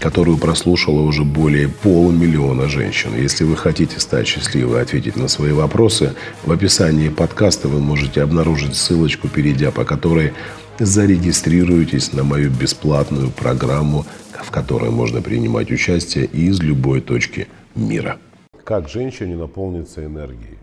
которую 0.00 0.38
прослушало 0.38 1.02
уже 1.02 1.24
более 1.24 1.68
полумиллиона 1.68 2.68
женщин. 2.68 3.14
Если 3.14 3.44
вы 3.44 3.56
хотите 3.56 4.00
стать 4.00 4.26
счастливой 4.26 4.78
и 4.78 4.82
ответить 4.82 5.16
на 5.16 5.28
свои 5.28 5.52
вопросы, 5.52 6.14
в 6.44 6.50
описании 6.50 7.10
подкаста 7.10 7.68
вы 7.68 7.80
можете 7.80 8.22
обнаружить 8.22 8.74
ссылочку, 8.74 9.28
перейдя 9.28 9.70
по 9.70 9.84
которой 9.84 10.32
зарегистрируйтесь 10.78 12.14
на 12.14 12.24
мою 12.24 12.50
бесплатную 12.50 13.30
программу, 13.30 14.06
в 14.42 14.50
которой 14.50 14.90
можно 14.90 15.20
принимать 15.20 15.70
участие 15.70 16.24
из 16.24 16.60
любой 16.60 17.02
точки 17.02 17.46
мира. 17.74 18.18
Как 18.64 18.88
женщине 18.88 19.36
наполниться 19.36 20.04
энергией? 20.04 20.58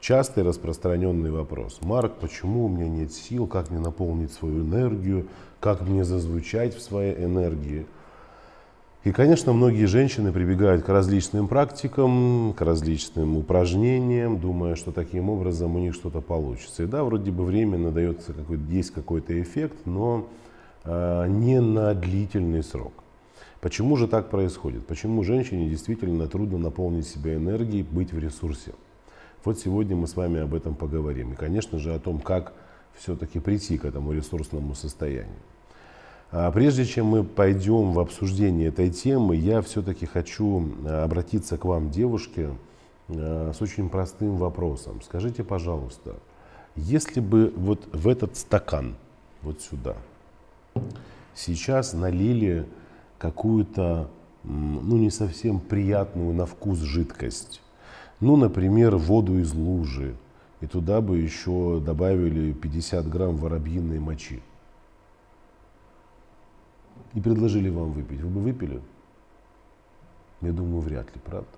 Частый 0.00 0.42
распространенный 0.42 1.30
вопрос. 1.30 1.78
Марк, 1.82 2.14
почему 2.20 2.66
у 2.66 2.68
меня 2.68 2.88
нет 2.88 3.12
сил? 3.12 3.46
Как 3.46 3.70
мне 3.70 3.78
наполнить 3.78 4.32
свою 4.32 4.64
энергию? 4.64 5.26
Как 5.60 5.80
мне 5.82 6.04
зазвучать 6.04 6.76
в 6.76 6.82
своей 6.82 7.14
энергии? 7.14 7.86
И, 9.06 9.12
конечно, 9.12 9.52
многие 9.52 9.84
женщины 9.84 10.32
прибегают 10.32 10.84
к 10.84 10.88
различным 10.88 11.46
практикам, 11.46 12.52
к 12.54 12.60
различным 12.60 13.36
упражнениям, 13.36 14.40
думая, 14.40 14.74
что 14.74 14.90
таким 14.90 15.30
образом 15.30 15.76
у 15.76 15.78
них 15.78 15.94
что-то 15.94 16.20
получится. 16.20 16.82
И 16.82 16.86
да, 16.86 17.04
вроде 17.04 17.30
бы 17.30 17.44
временно 17.44 17.92
дается 17.92 18.32
какой 18.32 18.58
есть 18.68 18.90
какой-то 18.90 19.40
эффект, 19.40 19.76
но 19.84 20.26
э, 20.82 21.26
не 21.28 21.60
на 21.60 21.94
длительный 21.94 22.64
срок. 22.64 22.94
Почему 23.60 23.96
же 23.96 24.08
так 24.08 24.28
происходит? 24.28 24.84
Почему 24.88 25.22
женщине 25.22 25.70
действительно 25.70 26.26
трудно 26.26 26.58
наполнить 26.58 27.06
себя 27.06 27.36
энергией, 27.36 27.84
быть 27.84 28.12
в 28.12 28.18
ресурсе? 28.18 28.72
Вот 29.44 29.60
сегодня 29.60 29.94
мы 29.94 30.08
с 30.08 30.16
вами 30.16 30.40
об 30.40 30.52
этом 30.52 30.74
поговорим. 30.74 31.32
И, 31.32 31.36
конечно 31.36 31.78
же, 31.78 31.94
о 31.94 32.00
том, 32.00 32.18
как 32.18 32.54
все-таки 32.96 33.38
прийти 33.38 33.78
к 33.78 33.84
этому 33.84 34.12
ресурсному 34.12 34.74
состоянию. 34.74 35.38
А 36.32 36.50
прежде 36.50 36.84
чем 36.84 37.06
мы 37.06 37.24
пойдем 37.24 37.92
в 37.92 38.00
обсуждение 38.00 38.68
этой 38.68 38.90
темы, 38.90 39.36
я 39.36 39.62
все-таки 39.62 40.06
хочу 40.06 40.68
э, 40.84 41.02
обратиться 41.04 41.56
к 41.56 41.64
вам, 41.64 41.90
девушки, 41.90 42.48
э, 43.08 43.52
с 43.54 43.62
очень 43.62 43.88
простым 43.88 44.36
вопросом. 44.36 45.00
Скажите, 45.02 45.44
пожалуйста, 45.44 46.16
если 46.74 47.20
бы 47.20 47.52
вот 47.56 47.88
в 47.92 48.08
этот 48.08 48.36
стакан, 48.36 48.96
вот 49.42 49.60
сюда, 49.60 49.96
сейчас 51.34 51.92
налили 51.92 52.66
какую-то, 53.18 54.10
ну, 54.42 54.96
не 54.96 55.10
совсем 55.10 55.60
приятную 55.60 56.34
на 56.34 56.44
вкус 56.44 56.78
жидкость, 56.80 57.62
ну, 58.20 58.36
например, 58.36 58.96
воду 58.96 59.38
из 59.38 59.52
лужи. 59.54 60.16
И 60.60 60.66
туда 60.66 61.00
бы 61.00 61.18
еще 61.18 61.82
добавили 61.84 62.52
50 62.52 63.08
грамм 63.08 63.36
воробьиной 63.36 63.98
мочи. 63.98 64.42
И 67.16 67.20
предложили 67.20 67.70
вам 67.70 67.92
выпить. 67.92 68.20
Вы 68.20 68.28
бы 68.28 68.40
выпили? 68.40 68.80
Я 70.42 70.52
думаю, 70.52 70.80
вряд 70.82 71.06
ли, 71.14 71.20
правда? 71.24 71.48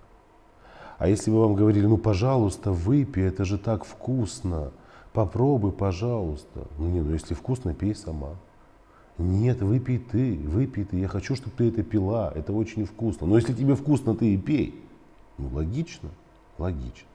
А 0.98 1.08
если 1.08 1.32
бы 1.32 1.40
вам 1.40 1.54
говорили, 1.54 1.84
ну, 1.84 1.98
пожалуйста, 1.98 2.70
выпей, 2.70 3.24
это 3.24 3.44
же 3.44 3.58
так 3.58 3.84
вкусно. 3.84 4.70
Попробуй, 5.12 5.72
пожалуйста. 5.72 6.68
Ну, 6.78 6.88
не, 6.88 7.00
ну, 7.00 7.12
если 7.12 7.34
вкусно, 7.34 7.74
пей 7.74 7.96
сама. 7.96 8.36
Нет, 9.18 9.60
выпей 9.60 9.98
ты, 9.98 10.36
выпей 10.36 10.84
ты. 10.84 10.96
Я 10.96 11.08
хочу, 11.08 11.34
чтобы 11.34 11.56
ты 11.56 11.68
это 11.70 11.82
пила. 11.82 12.32
Это 12.36 12.52
очень 12.52 12.86
вкусно. 12.86 13.26
Но 13.26 13.36
если 13.36 13.52
тебе 13.52 13.74
вкусно, 13.74 14.14
ты 14.14 14.34
и 14.34 14.36
пей. 14.38 14.80
Ну, 15.38 15.48
логично. 15.52 16.10
Логично. 16.56 17.08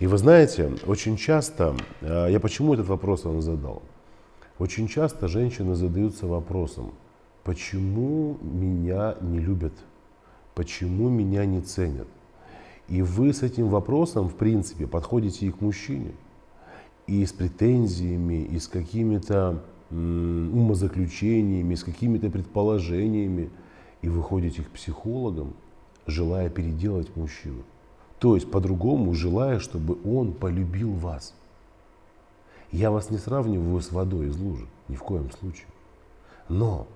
И 0.00 0.08
вы 0.08 0.18
знаете, 0.18 0.72
очень 0.88 1.16
часто, 1.16 1.76
а, 2.00 2.26
я 2.26 2.40
почему 2.40 2.74
этот 2.74 2.88
вопрос 2.88 3.22
вам 3.22 3.40
задал? 3.42 3.80
Очень 4.58 4.88
часто 4.88 5.28
женщины 5.28 5.76
задаются 5.76 6.26
вопросом, 6.26 6.92
почему 7.44 8.38
меня 8.40 9.16
не 9.20 9.38
любят, 9.38 9.72
почему 10.54 11.08
меня 11.08 11.44
не 11.44 11.60
ценят. 11.60 12.08
И 12.88 13.02
вы 13.02 13.32
с 13.32 13.42
этим 13.42 13.68
вопросом, 13.68 14.28
в 14.28 14.34
принципе, 14.34 14.86
подходите 14.86 15.46
и 15.46 15.50
к 15.50 15.60
мужчине, 15.60 16.12
и 17.06 17.24
с 17.24 17.32
претензиями, 17.32 18.44
и 18.44 18.58
с 18.58 18.68
какими-то 18.68 19.62
умозаключениями, 19.90 21.74
с 21.74 21.84
какими-то 21.84 22.30
предположениями, 22.30 23.50
и 24.00 24.08
выходите 24.08 24.62
к 24.62 24.70
психологам, 24.70 25.54
желая 26.06 26.48
переделать 26.48 27.14
мужчину. 27.16 27.62
То 28.18 28.34
есть 28.34 28.50
по-другому 28.50 29.14
желая, 29.14 29.58
чтобы 29.58 29.98
он 30.04 30.32
полюбил 30.32 30.92
вас. 30.92 31.34
Я 32.70 32.90
вас 32.90 33.10
не 33.10 33.18
сравниваю 33.18 33.80
с 33.80 33.92
водой 33.92 34.28
из 34.28 34.36
лужи, 34.38 34.66
ни 34.88 34.96
в 34.96 35.02
коем 35.02 35.30
случае. 35.30 35.66
Но 36.48 36.86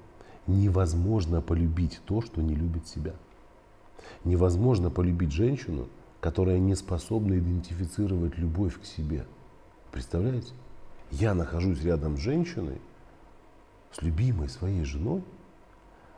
невозможно 0.47 1.41
полюбить 1.41 2.01
то, 2.05 2.21
что 2.21 2.43
не 2.43 2.55
любит 2.55 2.87
себя. 2.87 3.15
Невозможно 4.25 4.91
полюбить 4.91 5.33
женщину, 5.33 5.89
которая 6.21 6.59
не 6.59 6.75
способна 6.75 7.39
идентифицировать 7.39 8.39
любовь 8.39 8.81
к 8.81 8.85
себе. 8.85 9.27
Представляете? 9.93 10.53
Я 11.11 11.35
нахожусь 11.35 11.83
рядом 11.83 12.17
с 12.17 12.21
женщиной, 12.21 12.81
с 13.93 14.03
любимой 14.03 14.49
своей 14.49 14.85
женой, 14.85 15.23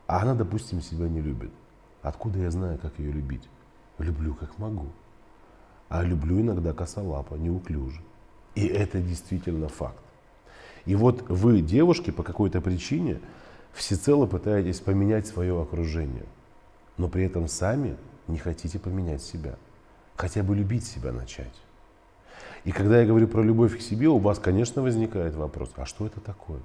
а 0.06 0.22
она, 0.22 0.34
допустим, 0.34 0.80
себя 0.80 1.08
не 1.08 1.20
любит. 1.20 1.50
Откуда 2.02 2.38
я 2.38 2.50
знаю, 2.50 2.78
как 2.78 2.98
ее 2.98 3.12
любить? 3.12 3.48
Люблю 3.98 4.34
как 4.34 4.58
могу. 4.58 4.86
А 5.88 6.02
люблю 6.02 6.40
иногда 6.40 6.72
косолапо, 6.72 7.34
неуклюже. 7.34 8.00
И 8.54 8.66
это 8.66 9.00
действительно 9.00 9.68
факт. 9.68 10.02
И 10.86 10.94
вот 10.94 11.28
вы, 11.28 11.60
девушки, 11.60 12.10
по 12.10 12.22
какой-то 12.22 12.60
причине 12.60 13.20
всецело 13.72 14.26
пытаетесь 14.26 14.80
поменять 14.80 15.26
свое 15.26 15.60
окружение, 15.60 16.26
но 16.96 17.08
при 17.08 17.24
этом 17.24 17.48
сами 17.48 17.96
не 18.26 18.38
хотите 18.38 18.78
поменять 18.78 19.22
себя. 19.22 19.56
Хотя 20.16 20.42
бы 20.42 20.56
любить 20.56 20.84
себя 20.84 21.12
начать. 21.12 21.54
И 22.64 22.72
когда 22.72 23.00
я 23.00 23.06
говорю 23.06 23.28
про 23.28 23.42
любовь 23.42 23.78
к 23.78 23.80
себе, 23.80 24.08
у 24.08 24.18
вас, 24.18 24.38
конечно, 24.38 24.82
возникает 24.82 25.34
вопрос, 25.34 25.70
а 25.76 25.86
что 25.86 26.06
это 26.06 26.20
такое? 26.20 26.60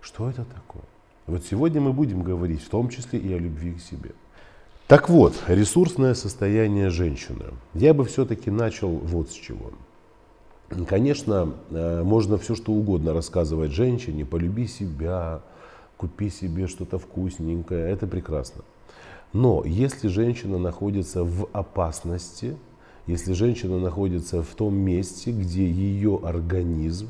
Что 0.00 0.30
это 0.30 0.44
такое? 0.44 0.82
Вот 1.26 1.44
сегодня 1.44 1.80
мы 1.80 1.92
будем 1.92 2.22
говорить 2.22 2.62
в 2.62 2.68
том 2.68 2.88
числе 2.88 3.18
и 3.18 3.32
о 3.32 3.38
любви 3.38 3.74
к 3.74 3.80
себе. 3.80 4.12
Так 4.88 5.08
вот, 5.08 5.34
ресурсное 5.46 6.14
состояние 6.14 6.90
женщины. 6.90 7.44
Я 7.74 7.94
бы 7.94 8.04
все-таки 8.06 8.50
начал 8.50 8.88
вот 8.88 9.30
с 9.30 9.34
чего. 9.34 9.70
Конечно, 10.88 11.52
э, 11.70 12.02
можно 12.02 12.38
все 12.38 12.56
что 12.56 12.72
угодно 12.72 13.12
рассказывать 13.12 13.70
женщине, 13.72 14.24
полюби 14.24 14.66
себя, 14.66 15.42
купи 16.00 16.30
себе 16.30 16.66
что-то 16.66 16.98
вкусненькое, 16.98 17.90
это 17.90 18.06
прекрасно. 18.06 18.64
Но 19.34 19.62
если 19.66 20.08
женщина 20.08 20.56
находится 20.56 21.24
в 21.24 21.46
опасности, 21.52 22.56
если 23.06 23.34
женщина 23.34 23.78
находится 23.78 24.42
в 24.42 24.54
том 24.54 24.74
месте, 24.74 25.30
где 25.30 25.70
ее 25.70 26.18
организм 26.24 27.08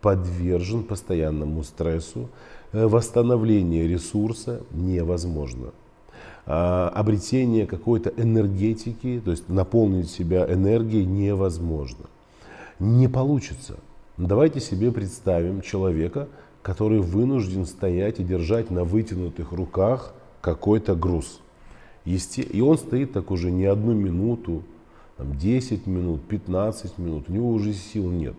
подвержен 0.00 0.82
постоянному 0.82 1.62
стрессу, 1.62 2.30
э, 2.72 2.84
восстановление 2.84 3.86
ресурса 3.86 4.62
невозможно. 4.72 5.70
А, 6.44 6.88
обретение 6.88 7.68
какой-то 7.68 8.10
энергетики, 8.16 9.22
то 9.24 9.30
есть 9.30 9.48
наполнить 9.48 10.10
себя 10.10 10.52
энергией 10.52 11.06
невозможно. 11.06 12.06
Не 12.80 13.06
получится. 13.06 13.76
Давайте 14.16 14.58
себе 14.58 14.90
представим 14.90 15.60
человека, 15.60 16.26
который 16.62 17.00
вынужден 17.00 17.66
стоять 17.66 18.20
и 18.20 18.24
держать 18.24 18.70
на 18.70 18.84
вытянутых 18.84 19.52
руках 19.52 20.14
какой-то 20.40 20.94
груз. 20.94 21.40
И 22.04 22.60
он 22.60 22.78
стоит 22.78 23.12
так 23.12 23.30
уже 23.30 23.50
не 23.50 23.64
одну 23.64 23.92
минуту, 23.92 24.62
там 25.16 25.36
10 25.36 25.86
минут, 25.86 26.22
15 26.22 26.98
минут, 26.98 27.24
у 27.28 27.32
него 27.32 27.50
уже 27.50 27.72
сил 27.72 28.10
нет. 28.10 28.34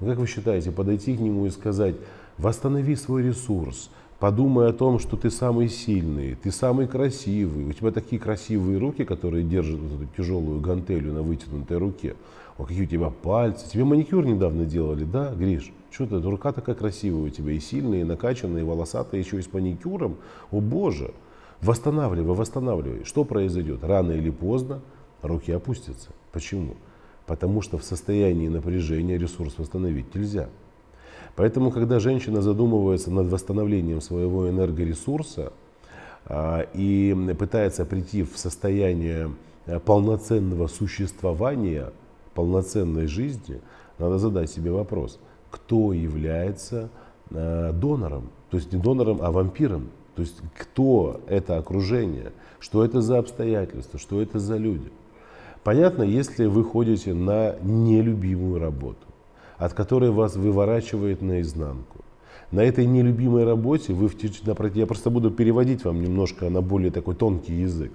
Но 0.00 0.06
как 0.06 0.18
вы 0.18 0.26
считаете, 0.26 0.70
подойти 0.70 1.16
к 1.16 1.20
нему 1.20 1.46
и 1.46 1.50
сказать, 1.50 1.96
восстанови 2.36 2.94
свой 2.94 3.22
ресурс, 3.22 3.90
Подумай 4.18 4.68
о 4.68 4.72
том, 4.72 4.98
что 4.98 5.16
ты 5.16 5.30
самый 5.30 5.68
сильный, 5.68 6.34
ты 6.34 6.50
самый 6.50 6.88
красивый, 6.88 7.66
у 7.66 7.72
тебя 7.72 7.92
такие 7.92 8.20
красивые 8.20 8.78
руки, 8.78 9.04
которые 9.04 9.44
держат 9.44 9.78
вот 9.78 10.02
эту 10.02 10.10
тяжелую 10.16 10.60
гантелью 10.60 11.12
на 11.12 11.22
вытянутой 11.22 11.78
руке. 11.78 12.16
О, 12.58 12.64
какие 12.64 12.82
у 12.82 12.86
тебя 12.86 13.10
пальцы. 13.10 13.70
Тебе 13.70 13.84
маникюр 13.84 14.26
недавно 14.26 14.64
делали, 14.64 15.04
да, 15.04 15.32
Гриш? 15.32 15.72
Что 15.90 16.06
ты, 16.06 16.20
рука 16.20 16.52
такая 16.52 16.74
красивая 16.74 17.22
у 17.22 17.28
тебя, 17.30 17.52
и 17.52 17.60
сильная, 17.60 18.00
и 18.00 18.04
накачанная, 18.04 18.62
и 18.62 18.64
волосатая, 18.64 19.20
еще 19.20 19.38
и 19.38 19.42
с 19.42 19.52
маникюром. 19.52 20.16
О 20.50 20.60
боже, 20.60 21.12
восстанавливай, 21.62 22.34
восстанавливай. 22.34 23.04
Что 23.04 23.24
произойдет? 23.24 23.82
Рано 23.82 24.12
или 24.12 24.30
поздно 24.30 24.80
руки 25.22 25.50
опустятся. 25.52 26.10
Почему? 26.32 26.76
Потому 27.26 27.62
что 27.62 27.78
в 27.78 27.84
состоянии 27.84 28.48
напряжения 28.48 29.18
ресурс 29.18 29.54
восстановить 29.58 30.14
нельзя. 30.14 30.48
Поэтому, 31.36 31.70
когда 31.70 32.00
женщина 32.00 32.42
задумывается 32.42 33.10
над 33.10 33.28
восстановлением 33.28 34.00
своего 34.00 34.48
энергоресурса 34.48 35.52
а, 36.26 36.66
и 36.74 37.14
пытается 37.38 37.84
прийти 37.84 38.24
в 38.24 38.36
состояние 38.36 39.30
э, 39.66 39.78
полноценного 39.78 40.66
существования, 40.66 41.92
полноценной 42.34 43.06
жизни, 43.06 43.60
надо 43.98 44.18
задать 44.18 44.50
себе 44.50 44.72
вопрос, 44.72 45.20
кто 45.50 45.92
является 45.92 46.90
э, 47.30 47.72
донором, 47.72 48.30
то 48.50 48.56
есть 48.56 48.72
не 48.72 48.80
донором, 48.80 49.18
а 49.22 49.30
вампиром, 49.30 49.88
то 50.14 50.22
есть 50.22 50.40
кто 50.58 51.20
это 51.26 51.58
окружение, 51.58 52.32
что 52.58 52.84
это 52.84 53.00
за 53.00 53.18
обстоятельства, 53.18 53.98
что 53.98 54.20
это 54.20 54.38
за 54.38 54.56
люди. 54.56 54.90
Понятно, 55.64 56.02
если 56.02 56.46
вы 56.46 56.64
ходите 56.64 57.14
на 57.14 57.56
нелюбимую 57.62 58.58
работу, 58.58 59.06
от 59.58 59.74
которой 59.74 60.10
вас 60.10 60.36
выворачивает 60.36 61.20
наизнанку. 61.20 62.04
На 62.50 62.60
этой 62.60 62.86
нелюбимой 62.86 63.44
работе 63.44 63.92
вы, 63.92 64.08
в, 64.08 64.74
я 64.74 64.86
просто 64.86 65.10
буду 65.10 65.30
переводить 65.30 65.84
вам 65.84 66.00
немножко 66.00 66.48
на 66.48 66.62
более 66.62 66.90
такой 66.90 67.14
тонкий 67.14 67.54
язык. 67.54 67.92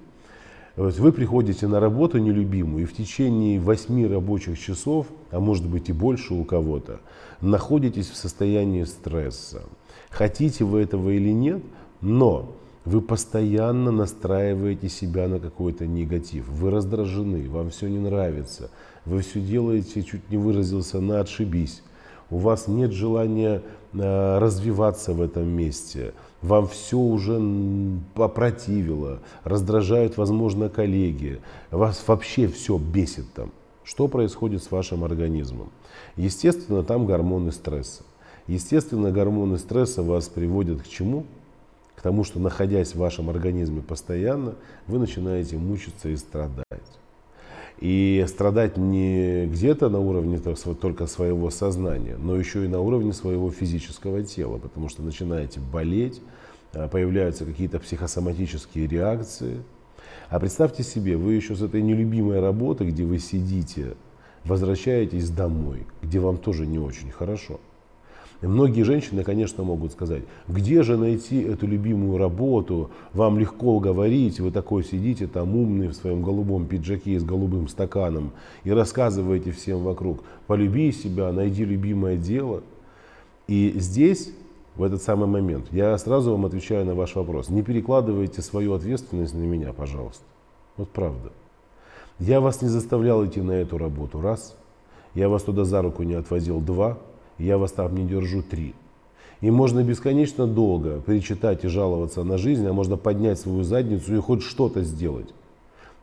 Вы 0.76 1.12
приходите 1.12 1.68
на 1.68 1.78
работу 1.78 2.18
нелюбимую 2.18 2.82
и 2.82 2.86
в 2.86 2.96
течение 2.96 3.60
8 3.60 4.10
рабочих 4.10 4.58
часов, 4.58 5.06
а 5.30 5.38
может 5.38 5.68
быть 5.68 5.88
и 5.88 5.92
больше 5.92 6.34
у 6.34 6.44
кого-то, 6.44 7.00
находитесь 7.40 8.10
в 8.10 8.16
состоянии 8.16 8.82
стресса. 8.82 9.62
Хотите 10.10 10.64
вы 10.64 10.80
этого 10.80 11.10
или 11.10 11.30
нет, 11.30 11.62
но 12.00 12.56
вы 12.84 13.00
постоянно 13.00 13.92
настраиваете 13.92 14.88
себя 14.88 15.28
на 15.28 15.38
какой-то 15.38 15.86
негатив. 15.86 16.48
Вы 16.48 16.70
раздражены, 16.70 17.48
вам 17.48 17.70
все 17.70 17.88
не 17.88 17.98
нравится. 17.98 18.70
Вы 19.04 19.20
все 19.20 19.40
делаете, 19.40 20.02
чуть 20.02 20.28
не 20.28 20.36
выразился, 20.36 21.00
на 21.00 21.20
отшибись. 21.20 21.82
У 22.30 22.38
вас 22.38 22.66
нет 22.66 22.90
желания 22.90 23.62
э, 23.92 24.38
развиваться 24.38 25.12
в 25.12 25.22
этом 25.22 25.46
месте. 25.46 26.14
Вам 26.44 26.68
все 26.68 26.98
уже 26.98 27.40
попротивило. 28.12 29.20
Раздражают, 29.44 30.18
возможно, 30.18 30.68
коллеги. 30.68 31.40
Вас 31.70 32.04
вообще 32.06 32.48
все 32.48 32.76
бесит 32.76 33.32
там. 33.32 33.50
Что 33.82 34.08
происходит 34.08 34.62
с 34.62 34.70
вашим 34.70 35.04
организмом? 35.04 35.70
Естественно, 36.16 36.82
там 36.82 37.06
гормоны 37.06 37.50
стресса. 37.50 38.02
Естественно, 38.46 39.10
гормоны 39.10 39.56
стресса 39.56 40.02
вас 40.02 40.28
приводят 40.28 40.82
к 40.82 40.86
чему? 40.86 41.24
К 41.96 42.02
тому, 42.02 42.24
что 42.24 42.38
находясь 42.38 42.94
в 42.94 42.98
вашем 42.98 43.30
организме 43.30 43.80
постоянно, 43.80 44.54
вы 44.86 44.98
начинаете 44.98 45.56
мучиться 45.56 46.10
и 46.10 46.16
страдать. 46.16 46.93
И 47.84 48.24
страдать 48.28 48.78
не 48.78 49.44
где-то 49.44 49.90
на 49.90 50.00
уровне 50.00 50.38
только 50.38 51.06
своего 51.06 51.50
сознания, 51.50 52.16
но 52.16 52.34
еще 52.34 52.64
и 52.64 52.68
на 52.68 52.80
уровне 52.80 53.12
своего 53.12 53.50
физического 53.50 54.22
тела, 54.22 54.56
потому 54.56 54.88
что 54.88 55.02
начинаете 55.02 55.60
болеть, 55.60 56.22
а, 56.72 56.88
появляются 56.88 57.44
какие-то 57.44 57.78
психосоматические 57.80 58.86
реакции. 58.86 59.62
А 60.30 60.40
представьте 60.40 60.82
себе, 60.82 61.18
вы 61.18 61.34
еще 61.34 61.54
с 61.54 61.60
этой 61.60 61.82
нелюбимой 61.82 62.40
работы, 62.40 62.86
где 62.86 63.04
вы 63.04 63.18
сидите, 63.18 63.96
возвращаетесь 64.46 65.28
домой, 65.28 65.86
где 66.00 66.20
вам 66.20 66.38
тоже 66.38 66.64
не 66.64 66.78
очень 66.78 67.10
хорошо. 67.10 67.60
И 68.44 68.46
многие 68.46 68.82
женщины, 68.82 69.24
конечно, 69.24 69.64
могут 69.64 69.92
сказать, 69.92 70.22
где 70.48 70.82
же 70.82 70.98
найти 70.98 71.40
эту 71.40 71.66
любимую 71.66 72.18
работу, 72.18 72.90
вам 73.14 73.38
легко 73.38 73.78
говорить, 73.78 74.38
вы 74.38 74.50
такой 74.50 74.84
сидите 74.84 75.26
там 75.26 75.56
умный 75.56 75.88
в 75.88 75.94
своем 75.94 76.22
голубом 76.22 76.66
пиджаке 76.66 77.18
с 77.18 77.24
голубым 77.24 77.68
стаканом 77.68 78.32
и 78.64 78.70
рассказываете 78.70 79.50
всем 79.50 79.82
вокруг, 79.82 80.24
полюби 80.46 80.92
себя, 80.92 81.32
найди 81.32 81.64
любимое 81.64 82.18
дело. 82.18 82.62
И 83.48 83.72
здесь, 83.76 84.30
в 84.76 84.82
этот 84.82 85.00
самый 85.00 85.26
момент, 85.26 85.68
я 85.70 85.96
сразу 85.96 86.32
вам 86.32 86.44
отвечаю 86.44 86.84
на 86.84 86.94
ваш 86.94 87.14
вопрос, 87.14 87.48
не 87.48 87.62
перекладывайте 87.62 88.42
свою 88.42 88.74
ответственность 88.74 89.32
на 89.32 89.44
меня, 89.44 89.72
пожалуйста. 89.72 90.24
Вот 90.76 90.90
правда. 90.90 91.32
Я 92.18 92.42
вас 92.42 92.60
не 92.60 92.68
заставлял 92.68 93.24
идти 93.24 93.40
на 93.40 93.52
эту 93.52 93.78
работу, 93.78 94.20
раз. 94.20 94.54
Я 95.14 95.30
вас 95.30 95.44
туда 95.44 95.64
за 95.64 95.80
руку 95.80 96.02
не 96.02 96.12
отвозил, 96.12 96.60
два 96.60 96.98
я 97.38 97.58
вас 97.58 97.72
там 97.72 97.94
не 97.94 98.04
держу 98.04 98.42
три. 98.42 98.74
И 99.40 99.50
можно 99.50 99.82
бесконечно 99.82 100.46
долго 100.46 101.00
перечитать 101.00 101.64
и 101.64 101.68
жаловаться 101.68 102.24
на 102.24 102.38
жизнь, 102.38 102.66
а 102.66 102.72
можно 102.72 102.96
поднять 102.96 103.38
свою 103.38 103.62
задницу 103.62 104.16
и 104.16 104.20
хоть 104.20 104.42
что-то 104.42 104.82
сделать. 104.82 105.34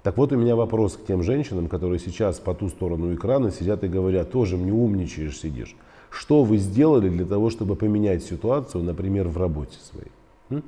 Так 0.03 0.17
вот 0.17 0.31
у 0.31 0.37
меня 0.37 0.55
вопрос 0.55 0.97
к 0.97 1.05
тем 1.05 1.23
женщинам, 1.23 1.67
которые 1.67 1.99
сейчас 1.99 2.39
по 2.39 2.53
ту 2.53 2.69
сторону 2.69 3.13
экрана 3.13 3.51
сидят 3.51 3.83
и 3.83 3.87
говорят, 3.87 4.31
тоже 4.31 4.57
мне 4.57 4.71
умничаешь, 4.71 5.39
сидишь. 5.39 5.75
Что 6.09 6.43
вы 6.43 6.57
сделали 6.57 7.09
для 7.09 7.25
того, 7.25 7.49
чтобы 7.49 7.75
поменять 7.75 8.23
ситуацию, 8.23 8.83
например, 8.83 9.27
в 9.27 9.37
работе 9.37 9.77
своей? 9.79 10.11
М? 10.49 10.63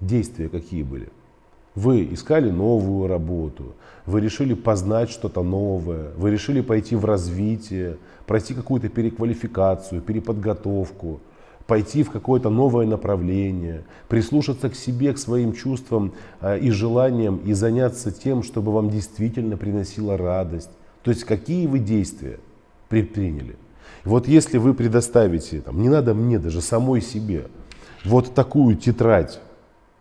Действия 0.00 0.48
какие 0.48 0.82
были? 0.82 1.08
Вы 1.76 2.08
искали 2.10 2.50
новую 2.50 3.06
работу, 3.06 3.74
вы 4.06 4.22
решили 4.22 4.54
познать 4.54 5.10
что-то 5.10 5.42
новое, 5.42 6.10
вы 6.16 6.30
решили 6.30 6.62
пойти 6.62 6.96
в 6.96 7.04
развитие, 7.04 7.98
пройти 8.26 8.54
какую-то 8.54 8.88
переквалификацию, 8.88 10.00
переподготовку, 10.00 11.20
пойти 11.66 12.02
в 12.02 12.10
какое-то 12.10 12.48
новое 12.48 12.86
направление, 12.86 13.84
прислушаться 14.08 14.70
к 14.70 14.74
себе, 14.74 15.12
к 15.12 15.18
своим 15.18 15.52
чувствам 15.52 16.12
э, 16.40 16.58
и 16.60 16.70
желаниям 16.70 17.36
и 17.44 17.52
заняться 17.52 18.10
тем, 18.10 18.42
чтобы 18.42 18.72
вам 18.72 18.88
действительно 18.88 19.58
приносило 19.58 20.16
радость. 20.16 20.70
То 21.02 21.10
есть 21.10 21.24
какие 21.24 21.66
вы 21.66 21.78
действия 21.78 22.40
предприняли. 22.88 23.56
Вот 24.02 24.28
если 24.28 24.56
вы 24.56 24.72
предоставите, 24.72 25.60
там, 25.60 25.82
не 25.82 25.90
надо 25.90 26.14
мне 26.14 26.38
даже 26.38 26.62
самой 26.62 27.02
себе, 27.02 27.48
вот 28.02 28.34
такую 28.34 28.76
тетрадь 28.76 29.40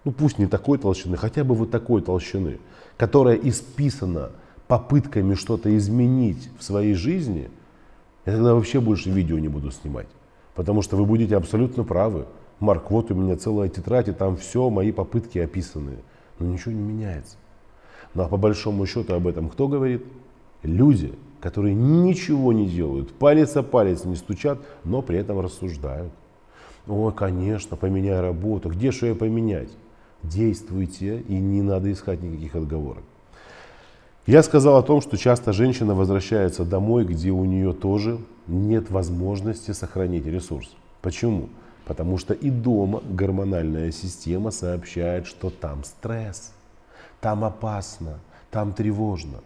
ну 0.05 0.11
пусть 0.11 0.37
не 0.37 0.45
такой 0.45 0.77
толщины, 0.77 1.17
хотя 1.17 1.43
бы 1.43 1.55
вот 1.55 1.71
такой 1.71 2.01
толщины, 2.01 2.59
которая 2.95 3.35
исписана 3.35 4.29
попытками 4.67 5.33
что-то 5.33 5.75
изменить 5.75 6.49
в 6.59 6.63
своей 6.63 6.93
жизни, 6.93 7.49
я 8.25 8.33
тогда 8.33 8.53
вообще 8.53 8.79
больше 8.79 9.09
видео 9.09 9.39
не 9.39 9.47
буду 9.47 9.71
снимать. 9.71 10.07
Потому 10.53 10.81
что 10.81 10.95
вы 10.95 11.05
будете 11.05 11.35
абсолютно 11.35 11.83
правы. 11.83 12.25
Марк, 12.59 12.89
вот 12.89 13.11
у 13.11 13.15
меня 13.15 13.35
целая 13.35 13.67
тетрадь, 13.67 14.07
и 14.07 14.13
там 14.13 14.37
все 14.37 14.69
мои 14.69 14.91
попытки 14.91 15.39
описаны. 15.39 15.97
Но 16.39 16.45
ничего 16.45 16.71
не 16.71 16.81
меняется. 16.81 17.35
Ну 18.13 18.23
а 18.23 18.27
по 18.27 18.37
большому 18.37 18.85
счету 18.85 19.13
об 19.13 19.27
этом 19.27 19.49
кто 19.49 19.67
говорит? 19.67 20.05
Люди, 20.63 21.13
которые 21.41 21.75
ничего 21.75 22.53
не 22.53 22.67
делают, 22.67 23.12
палец 23.13 23.55
о 23.57 23.63
палец 23.63 24.05
не 24.05 24.15
стучат, 24.15 24.59
но 24.83 25.01
при 25.01 25.17
этом 25.17 25.39
рассуждают. 25.39 26.12
О, 26.88 27.12
конечно, 27.12 27.75
поменяй 27.75 28.21
работу. 28.21 28.69
Где 28.69 28.91
же 28.91 29.07
ее 29.07 29.15
поменять? 29.15 29.69
Действуйте, 30.29 31.22
и 31.22 31.34
не 31.34 31.62
надо 31.62 31.91
искать 31.91 32.22
никаких 32.22 32.55
отговорок. 32.55 33.03
Я 34.25 34.41
сказал 34.41 34.77
о 34.77 34.84
том, 34.84 35.01
что 35.01 35.17
часто 35.17 35.53
женщина 35.53 35.94
возвращается 35.94 36.65
домой, 36.65 37.05
где 37.05 37.29
у 37.29 37.46
нее 37.46 37.74
тоже 37.74 38.17
нет 38.48 38.89
возможности 38.89 39.72
сохранить 39.72 40.25
ресурс. 40.25 40.75
Почему? 41.01 41.50
Потому 41.86 42.17
что 42.17 42.34
и 42.34 42.50
дома 42.50 43.01
гормональная 43.08 43.91
система 43.91 44.50
сообщает, 44.50 45.27
что 45.27 45.51
там 45.51 45.84
стресс, 45.84 46.53
там 47.22 47.46
опасно, 47.46 48.20
там 48.50 48.74
тревожно. 48.74 49.41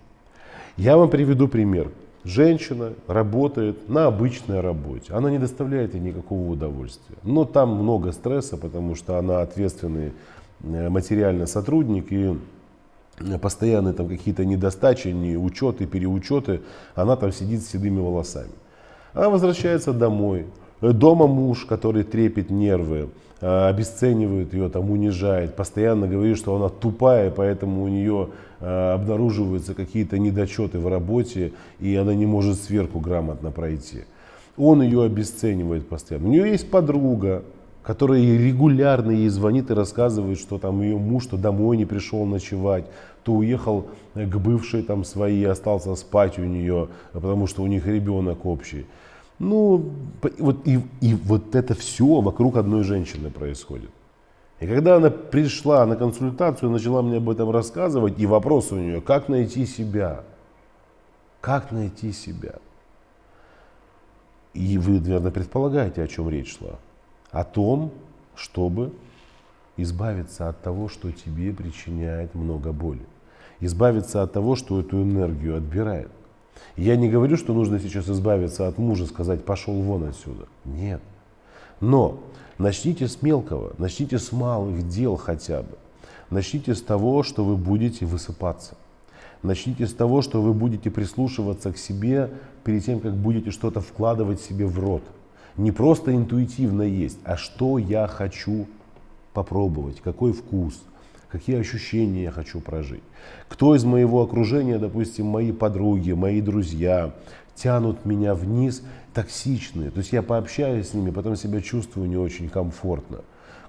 Я 0.78 0.96
вам 0.96 1.10
приведу 1.10 1.50
пример. 1.50 1.92
Женщина 2.24 2.94
работает 3.08 3.90
на 3.90 4.06
обычной 4.06 4.62
работе. 4.62 5.14
Она 5.14 5.30
не 5.30 5.40
доставляет 5.40 5.94
ей 5.94 6.00
никакого 6.00 6.52
удовольствия. 6.52 7.18
Но 7.24 7.44
там 7.44 7.76
много 7.76 8.14
стресса, 8.14 8.56
потому 8.56 8.96
что 8.96 9.18
она 9.18 9.42
ответственный 9.42 10.14
материально 10.62 11.48
сотрудник 11.48 12.12
и 12.12 12.38
постоянные 13.42 13.94
там 13.94 14.08
какие-то 14.08 14.46
недостачи, 14.46 15.10
не 15.10 15.38
учеты, 15.38 15.86
переучеты, 15.86 16.62
она 16.96 17.16
там 17.16 17.32
сидит 17.32 17.62
с 17.62 17.68
седыми 17.68 18.00
волосами. 18.00 18.52
Она 19.14 19.30
возвращается 19.30 19.94
домой. 19.94 20.46
Дома 20.82 21.28
муж, 21.28 21.66
который 21.66 22.04
трепет 22.04 22.50
нервы, 22.50 23.10
э, 23.42 23.68
обесценивает 23.68 24.54
ее, 24.54 24.70
там, 24.70 24.90
унижает, 24.90 25.56
постоянно 25.56 26.08
говорит, 26.08 26.38
что 26.38 26.56
она 26.56 26.70
тупая, 26.70 27.32
поэтому 27.32 27.84
у 27.84 27.88
нее 27.90 28.30
э, 28.62 28.94
обнаруживаются 28.94 29.74
какие-то 29.74 30.18
недочеты 30.18 30.80
в 30.80 30.88
работе, 30.88 31.52
и 31.82 31.96
она 31.96 32.14
не 32.14 32.26
может 32.26 32.62
сверху 32.62 33.00
грамотно 33.00 33.52
пройти. 33.52 34.04
Он 34.56 34.82
ее 34.82 35.04
обесценивает 35.04 35.90
постоянно. 35.90 36.28
У 36.28 36.32
нее 36.32 36.50
есть 36.50 36.72
подруга, 36.72 37.44
которая 37.84 38.22
регулярно 38.22 39.12
ей 39.12 39.30
звонит 39.30 39.72
и 39.72 39.74
рассказывает, 39.74 40.40
что 40.40 40.58
там 40.58 40.82
ее 40.82 40.98
муж 40.98 41.28
то 41.28 41.38
домой 41.38 41.78
не 41.78 41.86
пришел 41.86 42.26
ночевать, 42.26 42.86
то 43.24 43.34
уехал 43.34 43.88
к 44.14 44.36
бывшей 44.38 44.84
там 44.84 45.04
своей, 45.04 45.48
остался 45.48 45.96
спать 45.96 46.40
у 46.40 46.44
нее, 46.44 46.90
потому 47.14 47.48
что 47.48 47.64
у 47.64 47.68
них 47.68 47.86
ребенок 47.86 48.46
общий. 48.46 48.86
Ну, 49.40 49.92
вот, 50.38 50.68
и, 50.68 50.82
и 51.00 51.14
вот 51.14 51.56
это 51.56 51.74
все 51.74 52.22
вокруг 52.22 52.58
одной 52.58 52.84
женщины 52.84 53.30
происходит. 53.30 53.90
И 54.60 54.68
когда 54.68 54.98
она 54.98 55.10
пришла 55.10 55.86
на 55.86 55.96
консультацию, 55.96 56.70
начала 56.70 57.02
мне 57.02 57.18
об 57.18 57.30
этом 57.30 57.50
рассказывать, 57.50 58.20
и 58.20 58.26
вопрос 58.26 58.74
у 58.74 58.76
нее, 58.76 59.00
как 59.00 59.30
найти 59.30 59.66
себя? 59.66 60.24
Как 61.40 61.72
найти 61.72 62.12
себя? 62.12 62.56
И 64.54 64.78
вы, 64.78 65.00
наверное, 65.00 65.32
предполагаете, 65.32 66.04
о 66.04 66.08
чем 66.08 66.30
речь 66.30 66.58
шла. 66.58 66.78
О 67.32 67.44
том, 67.44 67.92
чтобы 68.36 68.94
избавиться 69.78 70.50
от 70.50 70.62
того, 70.62 70.90
что 70.90 71.12
тебе 71.12 71.54
причиняет 71.54 72.36
много 72.36 72.72
боли. 72.72 73.06
Избавиться 73.60 74.24
от 74.24 74.34
того, 74.34 74.56
что 74.56 74.80
эту 74.80 75.02
энергию 75.02 75.58
отбирает. 75.58 76.10
Я 76.76 76.96
не 76.96 77.10
говорю, 77.10 77.38
что 77.38 77.54
нужно 77.54 77.80
сейчас 77.80 78.10
избавиться 78.10 78.68
от 78.68 78.78
мужа, 78.78 79.06
сказать, 79.06 79.46
пошел 79.46 79.74
вон 79.74 80.06
отсюда. 80.06 80.46
Нет. 80.66 81.02
Но 81.82 82.20
начните 82.58 83.08
с 83.08 83.22
мелкого, 83.22 83.74
начните 83.78 84.18
с 84.18 84.32
малых 84.32 84.88
дел 84.88 85.16
хотя 85.16 85.62
бы. 85.62 85.78
Начните 86.30 86.76
с 86.76 86.82
того, 86.82 87.24
что 87.24 87.44
вы 87.44 87.58
будете 87.58 88.06
высыпаться. 88.06 88.76
Начните 89.42 89.88
с 89.88 89.94
того, 89.94 90.22
что 90.22 90.42
вы 90.42 90.54
будете 90.54 90.92
прислушиваться 90.92 91.72
к 91.72 91.78
себе 91.78 92.30
перед 92.64 92.86
тем, 92.86 93.00
как 93.00 93.16
будете 93.16 93.52
что-то 93.52 93.80
вкладывать 93.80 94.42
себе 94.42 94.66
в 94.66 94.78
рот. 94.80 95.04
Не 95.58 95.72
просто 95.72 96.16
интуитивно 96.16 96.84
есть, 96.84 97.20
а 97.24 97.38
что 97.38 97.78
я 97.78 98.08
хочу 98.08 98.68
попробовать, 99.34 100.02
какой 100.02 100.34
вкус, 100.34 100.82
какие 101.30 101.58
ощущения 101.60 102.24
я 102.24 102.32
хочу 102.32 102.60
прожить. 102.60 103.04
Кто 103.48 103.76
из 103.76 103.84
моего 103.84 104.22
окружения, 104.22 104.78
допустим, 104.78 105.26
мои 105.26 105.52
подруги, 105.52 106.12
мои 106.12 106.42
друзья, 106.42 107.14
тянут 107.56 108.06
меня 108.06 108.34
вниз, 108.34 108.84
токсичные. 109.14 109.92
То 109.92 110.00
есть 110.00 110.14
я 110.14 110.22
пообщаюсь 110.22 110.90
с 110.90 110.94
ними, 110.94 111.12
потом 111.12 111.36
себя 111.36 111.62
чувствую 111.62 112.08
не 112.08 112.18
очень 112.18 112.50
комфортно. 112.50 113.20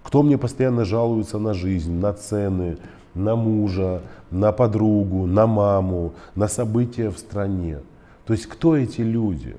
Кто 0.03 0.23
мне 0.23 0.39
постоянно 0.39 0.85
жалуется 0.85 1.39
на 1.39 1.55
жизнь, 1.55 1.93
на 1.93 2.13
цены, 2.13 2.79
на 3.15 3.37
мужа, 3.37 4.03
на 4.31 4.53
подругу, 4.53 5.27
на 5.27 5.47
маму, 5.47 6.15
на 6.35 6.49
события 6.49 7.11
в 7.11 7.19
стране. 7.19 7.81
То 8.27 8.33
есть 8.33 8.47
кто 8.47 8.77
эти 8.77 9.01
люди? 9.01 9.57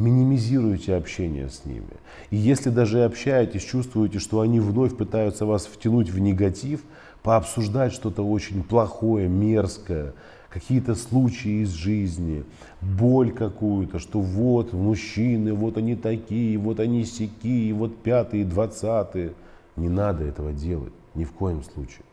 Минимизируйте 0.00 0.94
общение 0.94 1.50
с 1.50 1.66
ними. 1.66 1.84
И 2.30 2.36
если 2.36 2.70
даже 2.70 3.04
общаетесь, 3.04 3.62
чувствуете, 3.62 4.18
что 4.18 4.40
они 4.40 4.58
вновь 4.58 4.96
пытаются 4.96 5.44
вас 5.44 5.66
втянуть 5.66 6.08
в 6.08 6.18
негатив, 6.18 6.80
пообсуждать 7.22 7.92
что-то 7.92 8.22
очень 8.26 8.62
плохое, 8.62 9.28
мерзкое, 9.28 10.14
какие-то 10.48 10.94
случаи 10.94 11.62
из 11.62 11.72
жизни, 11.72 12.44
боль 12.80 13.30
какую-то, 13.30 13.98
что 13.98 14.20
вот 14.20 14.72
мужчины, 14.72 15.52
вот 15.52 15.76
они 15.76 15.96
такие, 15.96 16.56
вот 16.56 16.80
они 16.80 17.04
сякие, 17.04 17.74
вот 17.74 17.94
пятые, 17.98 18.46
двадцатые. 18.46 19.34
Не 19.76 19.90
надо 19.90 20.24
этого 20.24 20.52
делать, 20.52 20.94
ни 21.14 21.24
в 21.24 21.32
коем 21.32 21.62
случае. 21.62 22.04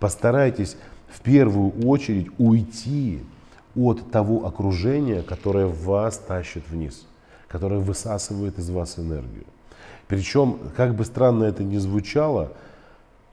Постарайтесь 0.00 0.76
в 1.08 1.20
первую 1.20 1.70
очередь 1.86 2.26
уйти 2.38 3.20
от 3.76 4.10
того 4.10 4.44
окружения, 4.44 5.22
которое 5.22 5.66
вас 5.66 6.18
тащит 6.18 6.64
вниз, 6.68 7.06
которое 7.48 7.80
высасывает 7.80 8.58
из 8.58 8.70
вас 8.70 8.98
энергию. 8.98 9.44
Причем, 10.06 10.58
как 10.76 10.94
бы 10.94 11.04
странно 11.04 11.44
это 11.44 11.64
ни 11.64 11.76
звучало, 11.78 12.52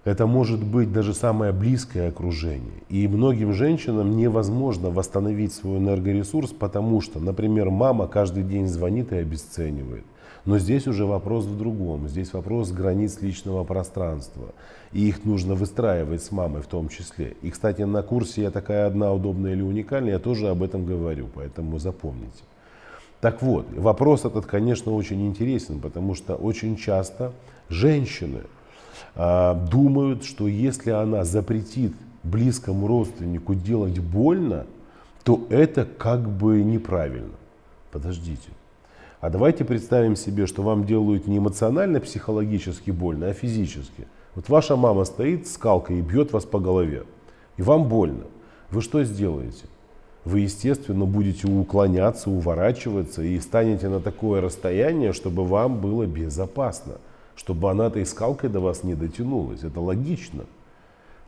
это 0.03 0.27
может 0.27 0.63
быть 0.63 0.93
даже 0.93 1.13
самое 1.13 1.51
близкое 1.51 2.09
окружение. 2.09 2.83
И 2.89 3.07
многим 3.07 3.53
женщинам 3.53 4.15
невозможно 4.15 4.91
восстановить 4.91 5.53
свой 5.53 5.79
энергоресурс, 5.79 6.51
потому 6.51 7.01
что, 7.01 7.19
например, 7.19 7.71
мама 7.71 8.07
каждый 8.07 8.43
день 8.43 8.67
звонит 8.67 9.11
и 9.11 9.17
обесценивает. 9.17 10.05
Но 10.45 10.59
здесь 10.59 10.85
уже 10.85 11.05
вопрос 11.05 11.45
в 11.45 11.57
другом. 11.57 12.07
Здесь 12.07 12.33
вопрос 12.33 12.71
границ 12.71 13.19
личного 13.21 13.63
пространства. 13.63 14.53
И 14.93 15.07
их 15.07 15.25
нужно 15.25 15.55
выстраивать 15.55 16.21
с 16.21 16.31
мамой 16.31 16.61
в 16.61 16.67
том 16.67 16.87
числе. 16.87 17.35
И, 17.41 17.49
кстати, 17.49 17.81
на 17.81 18.03
курсе 18.03 18.43
«Я 18.43 18.51
такая 18.51 18.85
одна, 18.85 19.11
удобная 19.11 19.53
или 19.53 19.63
уникальная» 19.63 20.13
я 20.13 20.19
тоже 20.19 20.49
об 20.49 20.61
этом 20.61 20.85
говорю, 20.85 21.29
поэтому 21.33 21.79
запомните. 21.79 22.43
Так 23.25 23.41
вот, 23.41 23.65
вопрос 23.75 24.23
этот, 24.23 24.45
конечно, 24.45 24.93
очень 24.93 25.25
интересен, 25.25 25.79
потому 25.79 26.13
что 26.13 26.35
очень 26.35 26.77
часто 26.77 27.31
женщины 27.69 28.41
э, 29.15 29.55
думают, 29.71 30.23
что 30.23 30.47
если 30.47 30.91
она 30.91 31.23
запретит 31.23 31.93
близкому 32.21 32.85
родственнику 32.85 33.55
делать 33.55 33.97
больно, 33.97 34.67
то 35.23 35.43
это 35.49 35.85
как 35.85 36.29
бы 36.29 36.61
неправильно. 36.61 37.33
Подождите. 37.91 38.49
А 39.21 39.31
давайте 39.31 39.65
представим 39.65 40.15
себе, 40.15 40.45
что 40.45 40.61
вам 40.61 40.85
делают 40.85 41.25
не 41.25 41.39
эмоционально, 41.39 42.01
психологически 42.01 42.91
больно, 42.91 43.29
а 43.29 43.33
физически. 43.33 44.05
Вот 44.35 44.49
ваша 44.49 44.75
мама 44.75 45.03
стоит 45.03 45.47
скалкой 45.47 45.97
и 45.97 46.01
бьет 46.03 46.31
вас 46.31 46.45
по 46.45 46.59
голове, 46.59 47.05
и 47.57 47.63
вам 47.63 47.89
больно. 47.89 48.25
Вы 48.69 48.83
что 48.83 49.03
сделаете? 49.03 49.65
Вы, 50.25 50.39
естественно, 50.39 51.05
будете 51.05 51.47
уклоняться, 51.47 52.31
уворачиваться 52.31 53.21
и 53.21 53.39
станете 53.39 53.89
на 53.89 53.99
такое 53.99 54.41
расстояние, 54.41 55.13
чтобы 55.13 55.45
вам 55.45 55.79
было 55.79 56.07
безопасно, 56.07 56.95
чтобы 57.35 57.69
она 57.69 57.87
этой 57.87 58.07
скалкой 58.07 58.49
до 58.49 58.59
вас 58.59 58.83
не 58.83 58.95
дотянулась. 58.95 59.63
Это 59.63 59.79
логично. 59.79 60.45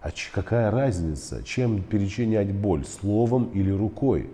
А 0.01 0.09
какая 0.31 0.71
разница, 0.71 1.43
чем 1.43 1.83
перечинять 1.83 2.51
боль, 2.51 2.85
словом 2.85 3.51
или 3.53 3.71
рукой? 3.71 4.29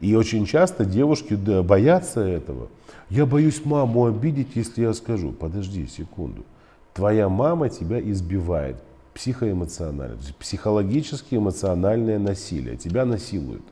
И 0.00 0.14
очень 0.14 0.44
часто 0.44 0.84
девушки 0.84 1.34
боятся 1.62 2.20
этого. 2.20 2.68
Я 3.08 3.24
боюсь 3.24 3.64
маму 3.64 4.06
обидеть, 4.06 4.56
если 4.56 4.82
я 4.82 4.92
скажу. 4.92 5.32
Подожди 5.32 5.86
секунду. 5.86 6.44
Твоя 6.92 7.30
мама 7.30 7.70
тебя 7.70 7.98
избивает 8.00 8.76
психоэмоционально, 9.14 10.16
то 10.16 10.22
есть 10.22 10.36
психологически 10.36 11.34
эмоциональное 11.34 12.18
насилие. 12.18 12.76
Тебя 12.76 13.04
насилуют. 13.04 13.64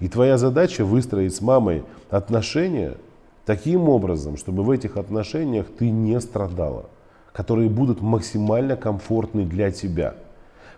И 0.00 0.08
твоя 0.08 0.38
задача 0.38 0.84
выстроить 0.84 1.34
с 1.34 1.40
мамой 1.40 1.84
отношения 2.08 2.96
таким 3.44 3.88
образом, 3.88 4.36
чтобы 4.36 4.62
в 4.62 4.70
этих 4.70 4.96
отношениях 4.96 5.66
ты 5.78 5.90
не 5.90 6.18
страдала, 6.20 6.86
которые 7.32 7.68
будут 7.68 8.00
максимально 8.00 8.76
комфортны 8.76 9.44
для 9.44 9.70
тебя. 9.70 10.14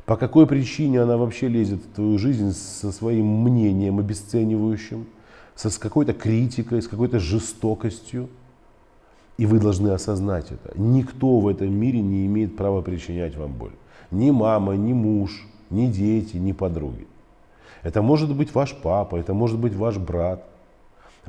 По 0.05 0.17
какой 0.17 0.47
причине 0.47 1.03
она 1.03 1.17
вообще 1.17 1.49
лезет 1.49 1.81
в 1.85 1.95
твою 1.95 2.19
жизнь 2.19 2.53
со 2.53 2.91
своим 2.91 3.27
мнением 3.43 4.01
обесценивающим, 4.01 5.07
со, 5.55 5.71
с 5.71 5.79
какой-то 5.79 6.13
критикой, 6.13 6.83
с 6.83 6.89
какой-то 6.89 7.21
жестокостью. 7.21 8.29
И 9.39 9.47
вы 9.47 9.61
должны 9.61 9.91
осознать 9.91 10.47
это. 10.51 10.79
Никто 10.79 11.39
в 11.39 11.47
этом 11.47 11.73
мире 11.73 12.01
не 12.01 12.27
имеет 12.27 12.57
права 12.57 12.83
причинять 12.83 13.37
вам 13.37 13.53
боль. 13.53 13.73
Ни 14.13 14.31
мама, 14.31 14.75
ни 14.75 14.93
муж, 14.93 15.45
ни 15.71 15.87
дети, 15.87 16.37
ни 16.37 16.53
подруги. 16.53 17.07
Это 17.83 18.03
может 18.03 18.35
быть 18.37 18.55
ваш 18.55 18.75
папа, 18.75 19.17
это 19.17 19.35
может 19.35 19.59
быть 19.59 19.75
ваш 19.75 19.97
брат. 19.97 20.45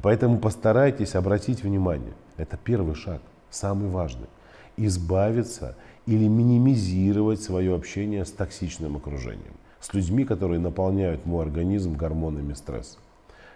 Поэтому 0.01 0.37
постарайтесь 0.37 1.15
обратить 1.15 1.63
внимание. 1.63 2.13
Это 2.37 2.57
первый 2.57 2.95
шаг, 2.95 3.21
самый 3.49 3.89
важный. 3.89 4.27
Избавиться 4.75 5.75
или 6.05 6.27
минимизировать 6.27 7.41
свое 7.41 7.73
общение 7.73 8.25
с 8.25 8.31
токсичным 8.31 8.97
окружением, 8.97 9.53
с 9.79 9.93
людьми, 9.93 10.25
которые 10.25 10.59
наполняют 10.59 11.25
мой 11.25 11.43
организм 11.43 11.93
гормонами 11.93 12.53
стресса. 12.53 12.97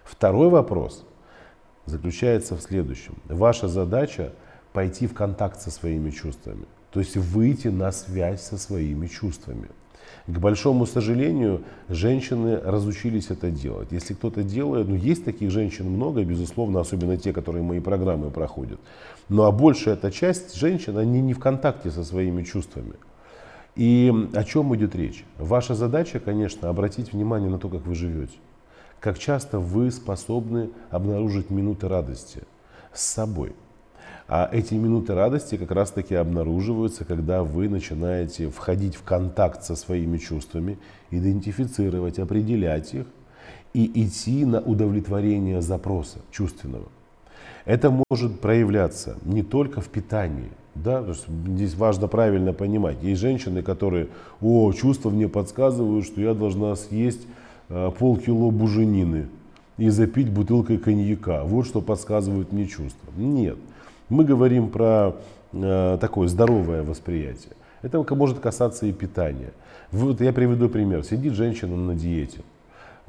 Второй 0.04 0.50
вопрос 0.50 1.06
заключается 1.86 2.56
в 2.56 2.62
следующем. 2.62 3.16
Ваша 3.26 3.68
задача 3.68 4.32
пойти 4.72 5.06
в 5.08 5.14
контакт 5.14 5.60
со 5.60 5.70
своими 5.70 6.12
чувствами, 6.12 6.66
то 6.92 7.00
есть 7.00 7.18
выйти 7.18 7.68
на 7.68 7.92
связь 7.92 8.42
со 8.42 8.58
своими 8.58 9.08
чувствами. 9.08 9.70
К 10.28 10.40
большому 10.40 10.86
сожалению, 10.86 11.64
женщины 11.88 12.58
разучились 12.58 13.30
это 13.30 13.50
делать. 13.50 13.90
Если 13.92 14.14
кто-то 14.14 14.44
делает, 14.44 14.88
ну 14.88 14.96
есть 14.96 15.24
таких 15.24 15.52
женщин 15.52 15.90
много, 15.90 16.24
безусловно, 16.24 16.82
особенно 16.82 17.18
те, 17.18 17.32
которые 17.32 17.64
мои 17.64 17.80
программы 17.80 18.30
проходят. 18.30 18.80
Ну 19.30 19.44
а 19.44 19.52
большая 19.52 19.96
эта 19.96 20.12
часть 20.12 20.56
женщин, 20.56 20.98
они 20.98 21.22
не 21.22 21.34
в 21.34 21.40
контакте 21.40 21.92
со 21.92 22.04
своими 22.04 22.44
чувствами. 22.44 22.96
И 23.78 24.12
о 24.34 24.44
чем 24.44 24.76
идет 24.76 24.96
речь? 24.96 25.24
Ваша 25.38 25.76
задача, 25.76 26.20
конечно, 26.20 26.68
обратить 26.68 27.14
внимание 27.14 27.50
на 27.50 27.60
то, 27.60 27.70
как 27.70 27.86
вы 27.86 27.96
живете. 27.96 28.34
Как 29.00 29.20
часто 29.20 29.60
вы 29.60 29.92
способны 29.92 30.72
обнаружить 30.90 31.52
минуты 31.52 31.88
радости 31.88 32.42
с 32.92 33.02
собой. 33.04 33.54
А 34.28 34.50
эти 34.52 34.74
минуты 34.74 35.14
радости 35.14 35.56
как 35.56 35.72
раз 35.72 35.92
таки 35.92 36.14
обнаруживаются, 36.14 37.06
когда 37.06 37.44
вы 37.44 37.70
начинаете 37.70 38.50
входить 38.50 38.96
в 38.96 39.04
контакт 39.04 39.64
со 39.64 39.76
своими 39.76 40.18
чувствами, 40.18 40.78
идентифицировать, 41.12 42.20
определять 42.20 42.94
их 42.94 43.06
и 43.74 44.04
идти 44.04 44.44
на 44.44 44.60
удовлетворение 44.60 45.62
запроса 45.62 46.20
чувственного. 46.30 46.88
Это 47.64 47.94
может 48.10 48.42
проявляться 48.42 49.18
не 49.24 49.44
только 49.44 49.80
в 49.80 49.88
питании. 49.88 50.50
Да? 50.76 51.06
Здесь 51.48 51.76
важно 51.76 52.08
правильно 52.08 52.52
понимать. 52.52 53.02
Есть 53.02 53.22
женщины, 53.22 53.62
которые, 53.62 54.10
о, 54.42 54.72
чувства 54.74 55.10
мне 55.10 55.30
подсказывают, 55.30 56.06
что 56.06 56.20
я 56.22 56.34
должна 56.34 56.76
съесть 56.76 57.28
э, 57.70 57.92
полкило 57.98 58.52
буженины 58.52 59.28
и 59.78 59.90
запить 59.90 60.30
бутылкой 60.30 60.78
коньяка. 60.78 61.44
Вот 61.44 61.66
что 61.66 61.82
подсказывают 61.82 62.52
мне 62.52 62.68
чувства. 62.68 63.10
Нет. 63.16 63.58
Мы 64.10 64.24
говорим 64.24 64.70
про 64.70 65.16
э, 65.52 65.98
такое 66.00 66.30
здоровое 66.30 66.84
восприятие. 66.84 67.54
Это 67.82 68.04
может 68.16 68.40
касаться 68.40 68.86
и 68.86 68.94
питания. 68.94 69.52
Вот 69.92 70.22
я 70.22 70.32
приведу 70.32 70.70
пример. 70.70 71.04
Сидит 71.04 71.34
женщина 71.34 71.76
на 71.76 71.94
диете. 71.94 72.40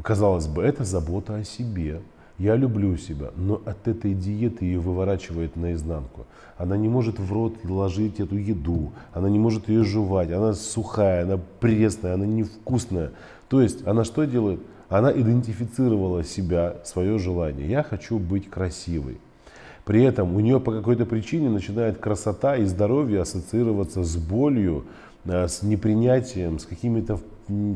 Казалось 0.02 0.48
бы, 0.48 0.62
это 0.62 0.84
забота 0.84 1.36
о 1.36 1.44
себе. 1.44 2.00
Я 2.38 2.54
люблю 2.54 2.96
себя, 2.96 3.30
но 3.36 3.60
от 3.64 3.88
этой 3.88 4.14
диеты 4.14 4.64
ее 4.64 4.78
выворачивает 4.78 5.56
наизнанку. 5.56 6.26
Она 6.56 6.76
не 6.76 6.88
может 6.88 7.18
в 7.18 7.32
рот 7.32 7.54
ложить 7.64 8.20
эту 8.20 8.36
еду, 8.36 8.92
она 9.12 9.28
не 9.28 9.40
может 9.40 9.68
ее 9.68 9.82
жевать, 9.82 10.30
она 10.30 10.54
сухая, 10.54 11.24
она 11.24 11.40
пресная, 11.58 12.14
она 12.14 12.26
невкусная. 12.26 13.10
То 13.48 13.60
есть 13.60 13.84
она 13.88 14.04
что 14.04 14.24
делает? 14.24 14.60
Она 14.88 15.10
идентифицировала 15.10 16.22
себя, 16.22 16.76
свое 16.84 17.18
желание. 17.18 17.68
Я 17.68 17.82
хочу 17.82 18.20
быть 18.20 18.48
красивой. 18.48 19.18
При 19.88 20.02
этом 20.02 20.36
у 20.36 20.40
нее 20.40 20.60
по 20.60 20.70
какой-то 20.70 21.06
причине 21.06 21.48
начинает 21.48 21.96
красота 21.96 22.56
и 22.56 22.66
здоровье 22.66 23.22
ассоциироваться 23.22 24.04
с 24.04 24.18
болью, 24.18 24.84
э, 25.24 25.48
с 25.48 25.62
непринятием, 25.62 26.58
с 26.58 26.66
какими-то 26.66 27.18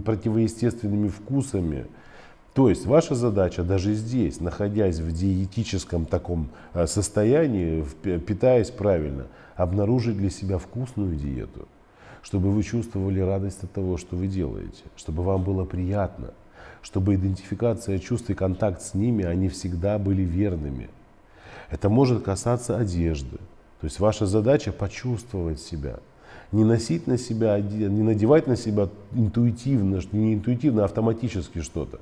противоестественными 0.04 1.08
вкусами. 1.08 1.86
То 2.52 2.68
есть 2.68 2.84
ваша 2.84 3.14
задача 3.14 3.62
даже 3.62 3.94
здесь, 3.94 4.40
находясь 4.40 4.98
в 4.98 5.10
диетическом 5.10 6.04
таком 6.04 6.50
э, 6.74 6.86
состоянии, 6.86 7.82
питаясь 8.18 8.70
правильно, 8.70 9.28
обнаружить 9.56 10.18
для 10.18 10.28
себя 10.28 10.58
вкусную 10.58 11.16
диету, 11.16 11.66
чтобы 12.20 12.50
вы 12.50 12.62
чувствовали 12.62 13.20
радость 13.20 13.64
от 13.64 13.72
того, 13.72 13.96
что 13.96 14.16
вы 14.16 14.26
делаете, 14.26 14.82
чтобы 14.96 15.22
вам 15.22 15.44
было 15.44 15.64
приятно, 15.64 16.34
чтобы 16.82 17.14
идентификация 17.14 17.98
чувств 17.98 18.28
и 18.28 18.34
контакт 18.34 18.82
с 18.82 18.92
ними, 18.92 19.24
они 19.24 19.48
всегда 19.48 19.98
были 19.98 20.20
верными. 20.20 20.90
Это 21.72 21.88
может 21.88 22.22
касаться 22.22 22.76
одежды. 22.76 23.38
То 23.80 23.86
есть 23.86 23.98
ваша 23.98 24.26
задача 24.26 24.70
почувствовать 24.70 25.60
себя– 25.60 25.98
не 26.52 26.64
носить 26.64 27.06
на 27.06 27.18
себя, 27.18 27.58
не 27.58 28.02
надевать 28.02 28.46
на 28.46 28.56
себя 28.56 28.88
интуитивно, 29.12 30.00
не 30.12 30.34
интуитивно, 30.34 30.82
а 30.82 30.84
автоматически 30.84 31.62
что-то, 31.62 32.00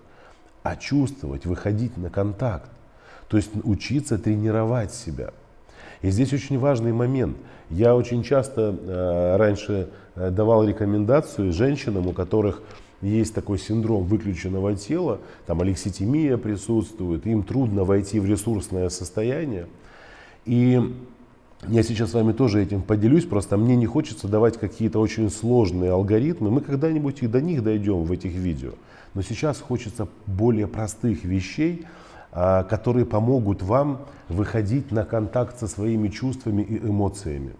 а 0.62 0.76
чувствовать, 0.76 1.46
выходить 1.46 1.96
на 1.96 2.10
контакт. 2.10 2.68
То 3.28 3.36
есть 3.36 3.50
учиться 3.62 4.18
тренировать 4.18 4.92
себя. 4.92 5.30
И 6.02 6.10
здесь 6.10 6.32
очень 6.32 6.58
важный 6.58 6.92
момент. 6.92 7.36
Я 7.68 7.94
очень 7.94 8.24
часто 8.24 8.74
э, 8.76 9.36
раньше 9.36 9.88
э, 10.16 10.30
давал 10.30 10.66
рекомендацию 10.66 11.52
женщинам, 11.52 12.08
у 12.08 12.12
которых 12.12 12.62
есть 13.02 13.34
такой 13.34 13.58
синдром 13.58 14.04
выключенного 14.04 14.74
тела, 14.76 15.20
там 15.46 15.60
алекситимия 15.60 16.36
присутствует, 16.36 17.26
им 17.26 17.42
трудно 17.42 17.84
войти 17.84 18.20
в 18.20 18.26
ресурсное 18.26 18.88
состояние. 18.90 19.66
И 20.44 20.80
я 21.68 21.82
сейчас 21.82 22.10
с 22.10 22.14
вами 22.14 22.32
тоже 22.32 22.62
этим 22.62 22.82
поделюсь, 22.82 23.24
просто 23.24 23.56
мне 23.56 23.76
не 23.76 23.86
хочется 23.86 24.28
давать 24.28 24.58
какие-то 24.58 24.98
очень 24.98 25.30
сложные 25.30 25.92
алгоритмы. 25.92 26.50
Мы 26.50 26.60
когда-нибудь 26.60 27.22
и 27.22 27.26
до 27.26 27.40
них 27.40 27.62
дойдем 27.62 28.04
в 28.04 28.12
этих 28.12 28.32
видео. 28.32 28.72
Но 29.14 29.22
сейчас 29.22 29.60
хочется 29.60 30.08
более 30.26 30.66
простых 30.66 31.24
вещей, 31.24 31.86
а, 32.32 32.62
которые 32.64 33.06
помогут 33.06 33.62
вам 33.62 34.06
выходить 34.28 34.90
на 34.92 35.04
контакт 35.04 35.58
со 35.58 35.66
своими 35.66 36.08
чувствами 36.08 36.62
и 36.62 36.78
эмоциями. 36.78 37.54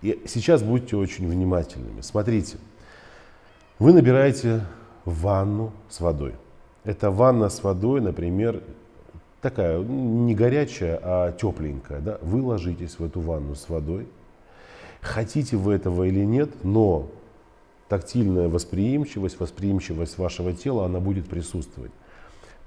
И 0.00 0.22
сейчас 0.26 0.62
будьте 0.62 0.96
очень 0.96 1.28
внимательными. 1.28 2.00
Смотрите, 2.02 2.56
вы 3.78 3.92
набираете 3.92 4.62
ванну 5.04 5.72
с 5.88 6.00
водой. 6.00 6.34
Это 6.84 7.10
ванна 7.10 7.48
с 7.48 7.62
водой, 7.62 8.00
например, 8.00 8.62
такая 9.40 9.78
не 9.78 10.34
горячая, 10.34 10.98
а 11.02 11.32
тепленькая, 11.32 12.00
да, 12.00 12.18
вы 12.22 12.42
ложитесь 12.42 12.98
в 12.98 13.04
эту 13.04 13.20
ванну 13.20 13.54
с 13.54 13.68
водой. 13.68 14.06
Хотите 15.00 15.56
вы 15.56 15.74
этого 15.74 16.04
или 16.04 16.24
нет, 16.24 16.50
но 16.64 17.08
тактильная 17.88 18.48
восприимчивость, 18.48 19.38
восприимчивость 19.38 20.18
вашего 20.18 20.52
тела, 20.52 20.86
она 20.86 21.00
будет 21.00 21.28
присутствовать. 21.28 21.92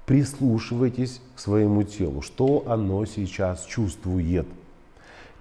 Прислушивайтесь 0.06 1.20
к 1.36 1.40
своему 1.40 1.82
телу, 1.82 2.22
что 2.22 2.64
оно 2.66 3.04
сейчас 3.04 3.64
чувствует. 3.64 4.46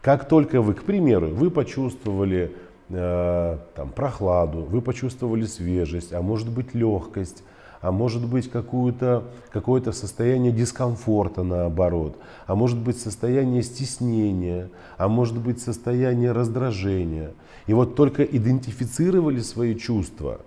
Как 0.01 0.27
только 0.27 0.61
вы, 0.61 0.73
к 0.73 0.83
примеру, 0.83 1.27
вы 1.27 1.49
почувствовали 1.49 2.55
там, 2.89 3.89
прохладу, 3.95 4.63
вы 4.63 4.81
почувствовали 4.81 5.45
свежесть, 5.45 6.11
а 6.11 6.21
может 6.21 6.49
быть 6.49 6.73
легкость, 6.73 7.43
а 7.81 7.91
может 7.91 8.25
быть 8.25 8.49
какое-то 8.49 9.23
какое 9.51 9.81
состояние 9.91 10.51
дискомфорта 10.51 11.43
наоборот, 11.43 12.17
а 12.45 12.55
может 12.55 12.77
быть 12.79 12.99
состояние 12.99 13.63
стеснения, 13.63 14.69
а 14.97 15.07
может 15.07 15.37
быть 15.39 15.61
состояние 15.61 16.31
раздражения. 16.31 17.31
И 17.67 17.73
вот 17.73 17.95
только 17.95 18.23
идентифицировали 18.23 19.39
свои 19.39 19.75
чувства, 19.75 20.41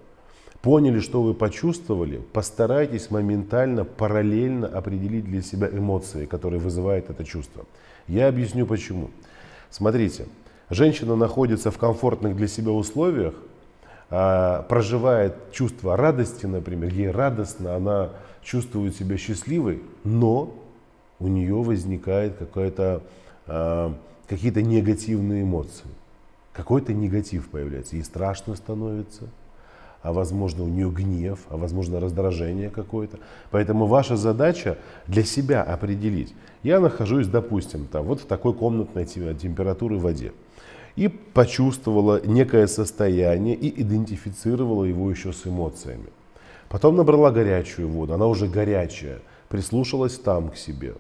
поняли, 0.61 1.01
что 1.01 1.23
вы 1.23 1.35
почувствовали, 1.35 2.21
постарайтесь 2.33 3.11
моментально, 3.11 3.85
параллельно 3.85 4.67
определить 4.67 5.25
для 5.25 5.43
себя 5.43 5.69
эмоции, 5.69 6.27
которые 6.27 6.61
вызывает 6.61 7.09
это 7.09 7.25
чувство. 7.25 7.65
Я 8.09 8.29
объясню 8.29 8.67
почему. 8.67 9.11
Смотрите, 9.71 10.27
женщина 10.73 11.17
находится 11.17 11.71
в 11.71 11.79
комфортных 11.79 12.35
для 12.35 12.49
себя 12.49 12.73
условиях, 12.73 13.35
а, 14.11 14.63
проживает 14.63 15.53
чувство 15.53 15.97
радости, 15.97 16.47
например, 16.47 16.93
ей 16.93 17.11
радостно, 17.11 17.77
она 17.77 18.11
чувствует 18.43 18.97
себя 18.97 19.17
счастливой, 19.17 19.83
но 20.05 20.55
у 21.21 21.29
нее 21.29 21.55
возникает 21.55 22.37
какая-то, 22.37 23.03
а, 23.47 23.95
какие-то 24.27 24.63
негативные 24.63 25.43
эмоции. 25.43 25.87
Какой-то 26.53 26.93
негатив 26.93 27.49
появляется. 27.49 27.97
Ей 27.97 28.03
страшно 28.03 28.55
становится, 28.57 29.29
а 30.03 30.13
возможно 30.13 30.65
у 30.65 30.69
нее 30.69 30.91
гнев, 30.91 31.41
а 31.49 31.57
возможно 31.57 32.01
раздражение 32.01 32.69
какое-то. 32.69 33.19
Поэтому 33.51 33.87
ваша 33.87 34.17
задача 34.17 34.77
для 35.07 35.23
себя 35.23 35.63
определить. 35.63 36.35
Я 36.63 36.81
нахожусь, 36.81 37.27
допустим, 37.27 37.87
там, 37.87 38.05
вот 38.05 38.21
в 38.21 38.27
такой 38.27 38.53
комнатной 38.53 39.07
температуры 39.07 39.97
воде 39.97 40.33
и 40.97 41.09
почувствовала 41.09 42.21
некое 42.25 42.67
состояние 42.67 43.55
и 43.55 43.83
идентифицировала 43.83 44.85
его 44.85 45.11
еще 45.11 45.33
с 45.33 45.47
эмоциями. 45.47 46.11
Потом 46.69 46.97
набрала 46.97 47.31
горячую 47.31 47.89
воду, 47.89 48.15
она 48.15 48.27
уже 48.27 48.47
горячая, 48.47 49.21
прислушалась 49.49 50.19
там 50.19 50.51
к 50.51 50.57
себе. 50.57 50.95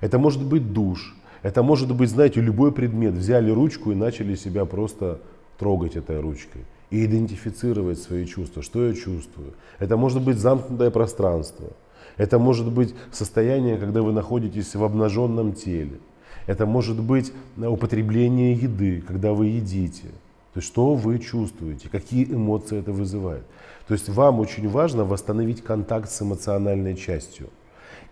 Это 0.00 0.18
может 0.18 0.42
быть 0.44 0.72
душ, 0.72 1.16
это 1.42 1.62
может 1.62 1.94
быть, 1.94 2.10
знаете, 2.10 2.40
любой 2.40 2.72
предмет. 2.72 3.14
Взяли 3.14 3.50
ручку 3.50 3.92
и 3.92 3.94
начали 3.94 4.34
себя 4.34 4.64
просто 4.64 5.20
трогать 5.58 5.96
этой 5.96 6.20
ручкой 6.20 6.64
и 6.90 7.04
идентифицировать 7.04 7.98
свои 7.98 8.26
чувства, 8.26 8.62
что 8.62 8.86
я 8.86 8.94
чувствую. 8.94 9.54
Это 9.78 9.96
может 9.96 10.22
быть 10.22 10.38
замкнутое 10.38 10.90
пространство. 10.90 11.68
Это 12.16 12.38
может 12.38 12.70
быть 12.70 12.94
состояние, 13.12 13.76
когда 13.76 14.02
вы 14.02 14.12
находитесь 14.12 14.74
в 14.74 14.82
обнаженном 14.82 15.52
теле. 15.52 15.98
Это 16.46 16.66
может 16.66 17.00
быть 17.00 17.32
употребление 17.56 18.52
еды, 18.52 19.02
когда 19.06 19.32
вы 19.32 19.46
едите. 19.46 20.08
То 20.54 20.60
есть 20.60 20.68
что 20.68 20.94
вы 20.94 21.18
чувствуете, 21.18 21.88
какие 21.88 22.24
эмоции 22.24 22.78
это 22.78 22.92
вызывает. 22.92 23.44
То 23.88 23.94
есть 23.94 24.08
вам 24.08 24.40
очень 24.40 24.68
важно 24.68 25.04
восстановить 25.04 25.62
контакт 25.62 26.10
с 26.10 26.22
эмоциональной 26.22 26.96
частью. 26.96 27.50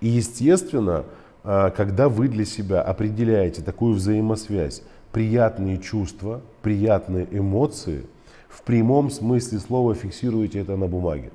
И 0.01 0.09
естественно, 0.09 1.05
а, 1.42 1.70
когда 1.70 2.09
вы 2.09 2.29
для 2.29 2.44
себя 2.44 2.83
определяете 2.83 3.62
такую 3.62 3.94
взаимосвязь, 3.94 4.83
приятные 5.12 5.79
чувства, 5.79 6.42
приятные 6.62 7.27
эмоции, 7.31 8.05
в 8.49 8.62
прямом 8.62 9.11
смысле 9.11 9.59
слова 9.59 9.94
фиксируете 9.94 10.61
это 10.61 10.77
на 10.77 10.87
бумаге. 10.87 11.31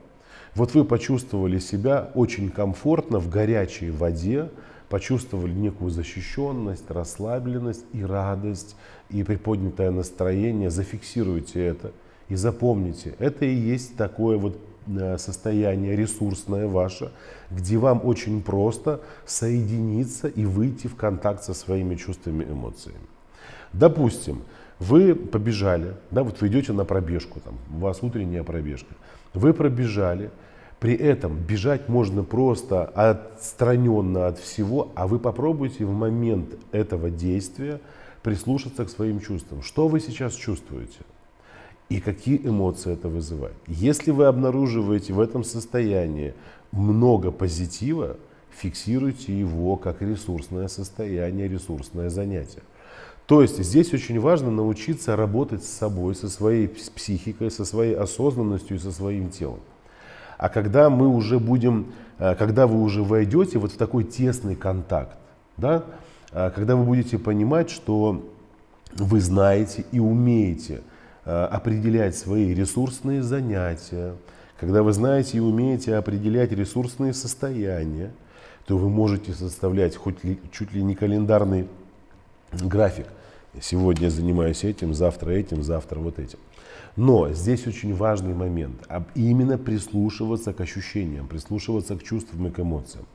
Вот 0.55 0.73
вы 0.73 0.83
почувствовали 0.83 1.59
себя 1.59 2.09
очень 2.15 2.49
комфортно 2.49 3.19
в 3.19 3.29
горячей 3.29 3.91
воде, 3.91 4.49
почувствовали 4.89 5.53
некую 5.53 5.91
защищенность, 5.91 6.89
расслабленность 6.89 7.85
и 7.93 8.03
радость, 8.03 8.75
и 9.09 9.23
приподнятое 9.23 9.91
настроение, 9.91 10.69
зафиксируйте 10.69 11.63
это 11.65 11.91
и 12.27 12.35
запомните, 12.35 13.15
это 13.19 13.45
и 13.45 13.53
есть 13.53 13.95
такое 13.95 14.37
вот 14.37 14.59
э, 14.87 15.17
состояние 15.17 15.95
ресурсное 15.95 16.67
ваше, 16.67 17.11
где 17.49 17.77
вам 17.77 18.01
очень 18.03 18.41
просто 18.41 19.01
соединиться 19.25 20.27
и 20.27 20.45
выйти 20.45 20.87
в 20.87 20.95
контакт 20.95 21.43
со 21.43 21.53
своими 21.53 21.95
чувствами 21.95 22.43
эмоциями. 22.43 22.99
Допустим, 23.73 24.41
вы 24.79 25.13
побежали, 25.13 25.95
да, 26.11 26.23
вот 26.23 26.41
вы 26.41 26.47
идете 26.47 26.73
на 26.73 26.85
пробежку, 26.85 27.39
там, 27.39 27.57
у 27.75 27.79
вас 27.79 28.01
утренняя 28.01 28.43
пробежка, 28.43 28.93
вы 29.33 29.53
пробежали, 29.53 30.31
при 30.79 30.95
этом 30.95 31.37
бежать 31.37 31.89
можно 31.89 32.23
просто 32.23 32.85
отстраненно 32.85 34.27
от 34.27 34.39
всего, 34.39 34.91
а 34.95 35.07
вы 35.07 35.19
попробуйте 35.19 35.85
в 35.85 35.91
момент 35.91 36.55
этого 36.71 37.09
действия 37.09 37.81
прислушаться 38.23 38.85
к 38.85 38.89
своим 38.89 39.19
чувствам. 39.19 39.61
Что 39.61 39.87
вы 39.87 39.99
сейчас 39.99 40.33
чувствуете? 40.33 40.99
И 41.89 41.99
какие 41.99 42.37
эмоции 42.37 42.93
это 42.93 43.09
вызывает? 43.09 43.55
Если 43.67 44.11
вы 44.11 44.25
обнаруживаете 44.25 45.11
в 45.11 45.19
этом 45.19 45.43
состоянии 45.43 46.33
много 46.71 47.31
позитива, 47.31 48.17
фиксируйте 48.51 49.37
его 49.37 49.75
как 49.75 50.01
ресурсное 50.01 50.67
состояние, 50.67 51.47
ресурсное 51.47 52.09
занятие. 52.09 52.61
То 53.25 53.41
есть 53.41 53.57
здесь 53.61 53.93
очень 53.93 54.19
важно 54.19 54.49
научиться 54.49 55.15
работать 55.15 55.63
с 55.63 55.69
собой, 55.69 56.15
со 56.15 56.29
своей 56.29 56.67
психикой, 56.67 57.51
со 57.51 57.65
своей 57.65 57.95
осознанностью 57.95 58.77
и 58.77 58.79
со 58.79 58.91
своим 58.91 59.29
телом. 59.29 59.59
А 60.39 60.47
когда 60.47 60.89
мы 60.89 61.09
уже 61.09 61.37
будем, 61.37 61.91
э, 62.17 62.33
когда 62.33 62.65
вы 62.65 62.81
уже 62.81 63.03
войдете 63.03 63.59
вот 63.59 63.73
в 63.73 63.77
такой 63.77 64.05
тесный 64.05 64.55
контакт, 64.55 65.17
да, 65.57 65.83
э, 66.31 66.49
когда 66.55 66.77
вы 66.77 66.85
будете 66.85 67.19
понимать, 67.19 67.69
что 67.69 68.25
вы 68.95 69.19
знаете 69.19 69.83
и 69.91 69.99
умеете 69.99 70.81
э, 71.25 71.43
определять 71.43 72.15
свои 72.15 72.53
ресурсные 72.53 73.21
занятия, 73.21 74.15
когда 74.61 74.81
вы 74.81 74.93
знаете 74.93 75.37
и 75.37 75.41
умеете 75.41 75.95
определять 75.95 76.53
ресурсные 76.53 77.13
состояния, 77.13 78.11
то 78.65 78.77
вы 78.77 78.87
можете 78.87 79.33
составлять 79.33 79.97
хоть 79.97 80.23
ли, 80.23 80.39
чуть 80.53 80.71
ли 80.71 80.81
не 80.81 80.95
календарный 80.95 81.67
график. 82.53 83.07
Сегодня 83.59 84.05
я 84.05 84.09
занимаюсь 84.09 84.63
этим, 84.63 84.93
завтра 84.93 85.31
этим, 85.31 85.63
завтра 85.63 85.99
вот 85.99 86.17
этим. 86.17 86.39
Но 86.99 87.31
здесь 87.31 87.65
очень 87.65 87.95
важный 87.95 88.33
момент. 88.33 88.85
Именно 89.15 89.57
прислушиваться 89.57 90.51
к 90.51 90.59
ощущениям, 90.59 91.27
прислушиваться 91.27 91.95
к 91.95 92.03
чувствам 92.03 92.47
и 92.47 92.51
к 92.51 92.59
эмоциям. 92.59 93.05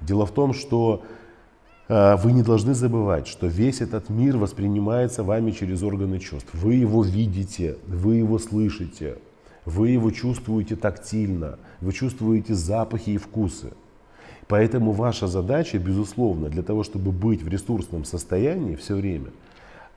Дело 0.00 0.26
в 0.26 0.30
том, 0.30 0.54
что 0.54 1.02
э, 1.88 2.16
вы 2.22 2.30
не 2.30 2.44
должны 2.44 2.72
забывать, 2.72 3.26
что 3.26 3.48
весь 3.48 3.80
этот 3.80 4.10
мир 4.10 4.36
воспринимается 4.36 5.24
вами 5.24 5.50
через 5.50 5.82
органы 5.82 6.20
чувств. 6.20 6.50
Вы 6.52 6.74
его 6.74 7.02
видите, 7.02 7.78
вы 7.88 8.14
его 8.14 8.38
слышите, 8.38 9.18
вы 9.64 9.88
его 9.88 10.12
чувствуете 10.12 10.76
тактильно, 10.76 11.58
вы 11.80 11.92
чувствуете 11.92 12.54
запахи 12.54 13.10
и 13.10 13.18
вкусы. 13.18 13.72
Поэтому 14.46 14.92
ваша 14.92 15.26
задача, 15.26 15.80
безусловно, 15.80 16.48
для 16.48 16.62
того, 16.62 16.84
чтобы 16.84 17.10
быть 17.10 17.42
в 17.42 17.48
ресурсном 17.48 18.04
состоянии 18.04 18.76
все 18.76 18.94
время, 18.94 19.30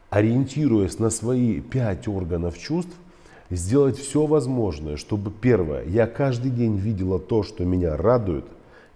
ориентируясь 0.09 0.97
на 0.97 1.11
свои 1.11 1.61
пять 1.61 2.07
органов 2.07 2.57
чувств, 2.57 2.95
сделать 3.49 3.97
все 3.97 4.25
возможное, 4.25 4.97
чтобы, 4.97 5.31
первое, 5.31 5.85
я 5.85 6.07
каждый 6.07 6.51
день 6.51 6.77
видела 6.77 7.19
то, 7.19 7.43
что 7.43 7.63
меня 7.63 7.97
радует, 7.97 8.45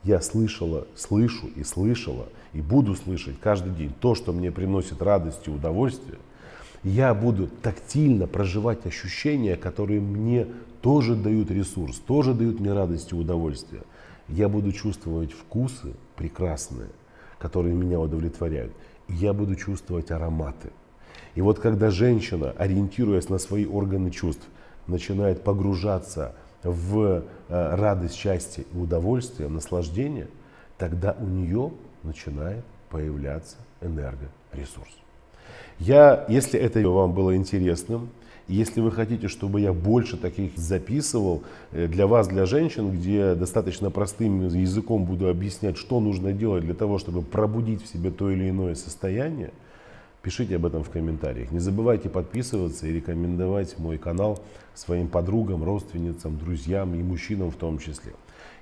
я 0.03 0.21
слышала, 0.21 0.87
слышу 0.95 1.47
и 1.55 1.63
слышала, 1.63 2.27
и 2.53 2.61
буду 2.61 2.95
слышать 2.95 3.39
каждый 3.39 3.73
день 3.73 3.93
то, 3.99 4.15
что 4.15 4.31
мне 4.31 4.51
приносит 4.51 5.01
радость 5.01 5.47
и 5.47 5.51
удовольствие, 5.51 6.17
я 6.83 7.13
буду 7.13 7.47
тактильно 7.61 8.25
проживать 8.25 8.85
ощущения, 8.85 9.57
которые 9.57 9.99
мне 9.99 10.47
тоже 10.81 11.15
дают 11.15 11.51
ресурс, 11.51 11.97
тоже 11.97 12.33
дают 12.33 12.59
мне 12.59 12.71
радость 12.73 13.11
и 13.11 13.15
удовольствие. 13.15 13.81
Я 14.29 14.47
буду 14.47 14.71
чувствовать 14.71 15.33
вкусы 15.33 15.93
прекрасные, 16.15 16.87
которые 17.37 17.75
меня 17.75 17.99
удовлетворяют. 17.99 18.71
И 19.07 19.13
я 19.13 19.33
буду 19.33 19.55
чувствовать 19.55 20.11
ароматы. 20.11 20.69
И 21.35 21.41
вот 21.41 21.59
когда 21.59 21.89
женщина, 21.91 22.53
ориентируясь 22.57 23.29
на 23.29 23.37
свои 23.37 23.65
органы 23.65 24.11
чувств, 24.11 24.45
начинает 24.87 25.43
погружаться 25.43 26.33
в 26.63 27.23
э, 27.47 27.75
радость, 27.75 28.15
счастье 28.15 28.65
и 28.73 28.77
удовольствие, 28.77 29.49
наслаждение, 29.49 30.27
тогда 30.77 31.15
у 31.19 31.25
нее 31.25 31.71
начинает 32.03 32.63
появляться 32.89 33.57
энергоресурс. 33.81 34.89
Я, 35.79 36.25
если 36.27 36.59
это 36.59 36.81
вам 36.89 37.13
было 37.13 37.35
интересным, 37.35 38.09
если 38.49 38.81
вы 38.81 38.91
хотите, 38.91 39.27
чтобы 39.27 39.61
я 39.61 39.73
больше 39.73 40.17
таких 40.17 40.57
записывал 40.57 41.43
э, 41.71 41.87
для 41.87 42.07
вас, 42.07 42.27
для 42.27 42.45
женщин, 42.45 42.91
где 42.91 43.35
достаточно 43.35 43.91
простым 43.91 44.47
языком 44.47 45.05
буду 45.05 45.29
объяснять, 45.29 45.77
что 45.77 45.99
нужно 45.99 46.33
делать 46.33 46.65
для 46.65 46.73
того, 46.73 46.97
чтобы 46.97 47.21
пробудить 47.21 47.83
в 47.83 47.87
себе 47.87 48.09
то 48.09 48.29
или 48.31 48.49
иное 48.49 48.73
состояние, 48.73 49.51
пишите 50.29 50.57
об 50.57 50.65
этом 50.67 50.83
в 50.83 50.91
комментариях. 50.91 51.51
Не 51.51 51.57
забывайте 51.57 52.07
подписываться 52.07 52.85
и 52.85 52.93
рекомендовать 52.93 53.79
мой 53.79 53.97
канал 53.97 54.39
своим 54.75 55.07
подругам, 55.07 55.63
родственницам, 55.63 56.37
друзьям 56.37 56.93
и 56.93 57.01
мужчинам 57.01 57.49
в 57.49 57.55
том 57.55 57.79
числе. 57.79 58.13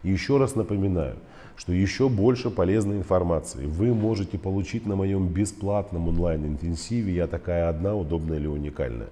И 0.01 0.09
еще 0.09 0.37
раз 0.37 0.55
напоминаю, 0.55 1.17
что 1.57 1.73
еще 1.73 2.07
больше 2.07 2.49
полезной 2.51 2.95
информации 2.95 3.65
вы 3.65 3.93
можете 3.93 4.37
получить 4.37 4.85
на 4.85 4.95
моем 4.95 5.27
бесплатном 5.27 6.07
онлайн-интенсиве 6.07 7.13
«Я 7.13 7.27
такая 7.27 7.67
одна, 7.67 7.95
удобная 7.95 8.37
или 8.37 8.47
уникальная». 8.47 9.09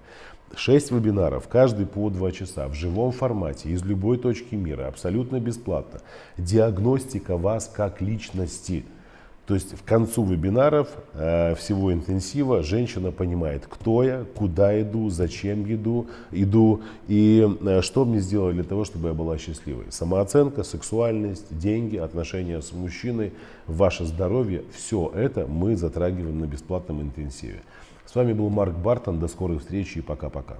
Шесть 0.54 0.90
вебинаров, 0.90 1.48
каждый 1.48 1.84
по 1.84 2.08
два 2.08 2.32
часа, 2.32 2.68
в 2.68 2.72
живом 2.72 3.12
формате, 3.12 3.68
из 3.68 3.84
любой 3.84 4.16
точки 4.16 4.54
мира, 4.54 4.86
абсолютно 4.86 5.40
бесплатно. 5.40 6.00
Диагностика 6.38 7.36
вас 7.36 7.70
как 7.76 8.00
личности– 8.00 8.86
то 9.46 9.54
есть 9.54 9.78
в 9.78 9.84
концу 9.84 10.24
вебинаров 10.24 10.88
э, 11.14 11.54
всего 11.54 11.92
интенсива 11.92 12.64
женщина 12.64 13.12
понимает, 13.12 13.64
кто 13.68 14.02
я, 14.02 14.24
куда 14.34 14.80
иду, 14.82 15.08
зачем 15.08 15.62
иду, 15.72 16.08
иду 16.32 16.82
и 17.06 17.48
э, 17.60 17.80
что 17.80 18.04
мне 18.04 18.18
сделать 18.18 18.56
для 18.56 18.64
того, 18.64 18.84
чтобы 18.84 19.08
я 19.08 19.14
была 19.14 19.38
счастливой. 19.38 19.86
Самооценка, 19.90 20.64
сексуальность, 20.64 21.56
деньги, 21.56 21.96
отношения 21.96 22.60
с 22.60 22.72
мужчиной, 22.72 23.32
ваше 23.68 24.04
здоровье, 24.04 24.64
все 24.74 25.12
это 25.14 25.46
мы 25.46 25.76
затрагиваем 25.76 26.40
на 26.40 26.46
бесплатном 26.46 27.00
интенсиве. 27.00 27.62
С 28.04 28.16
вами 28.16 28.32
был 28.32 28.50
Марк 28.50 28.74
Бартон, 28.74 29.20
до 29.20 29.28
скорых 29.28 29.60
встреч 29.60 29.96
и 29.96 30.00
пока-пока. 30.00 30.56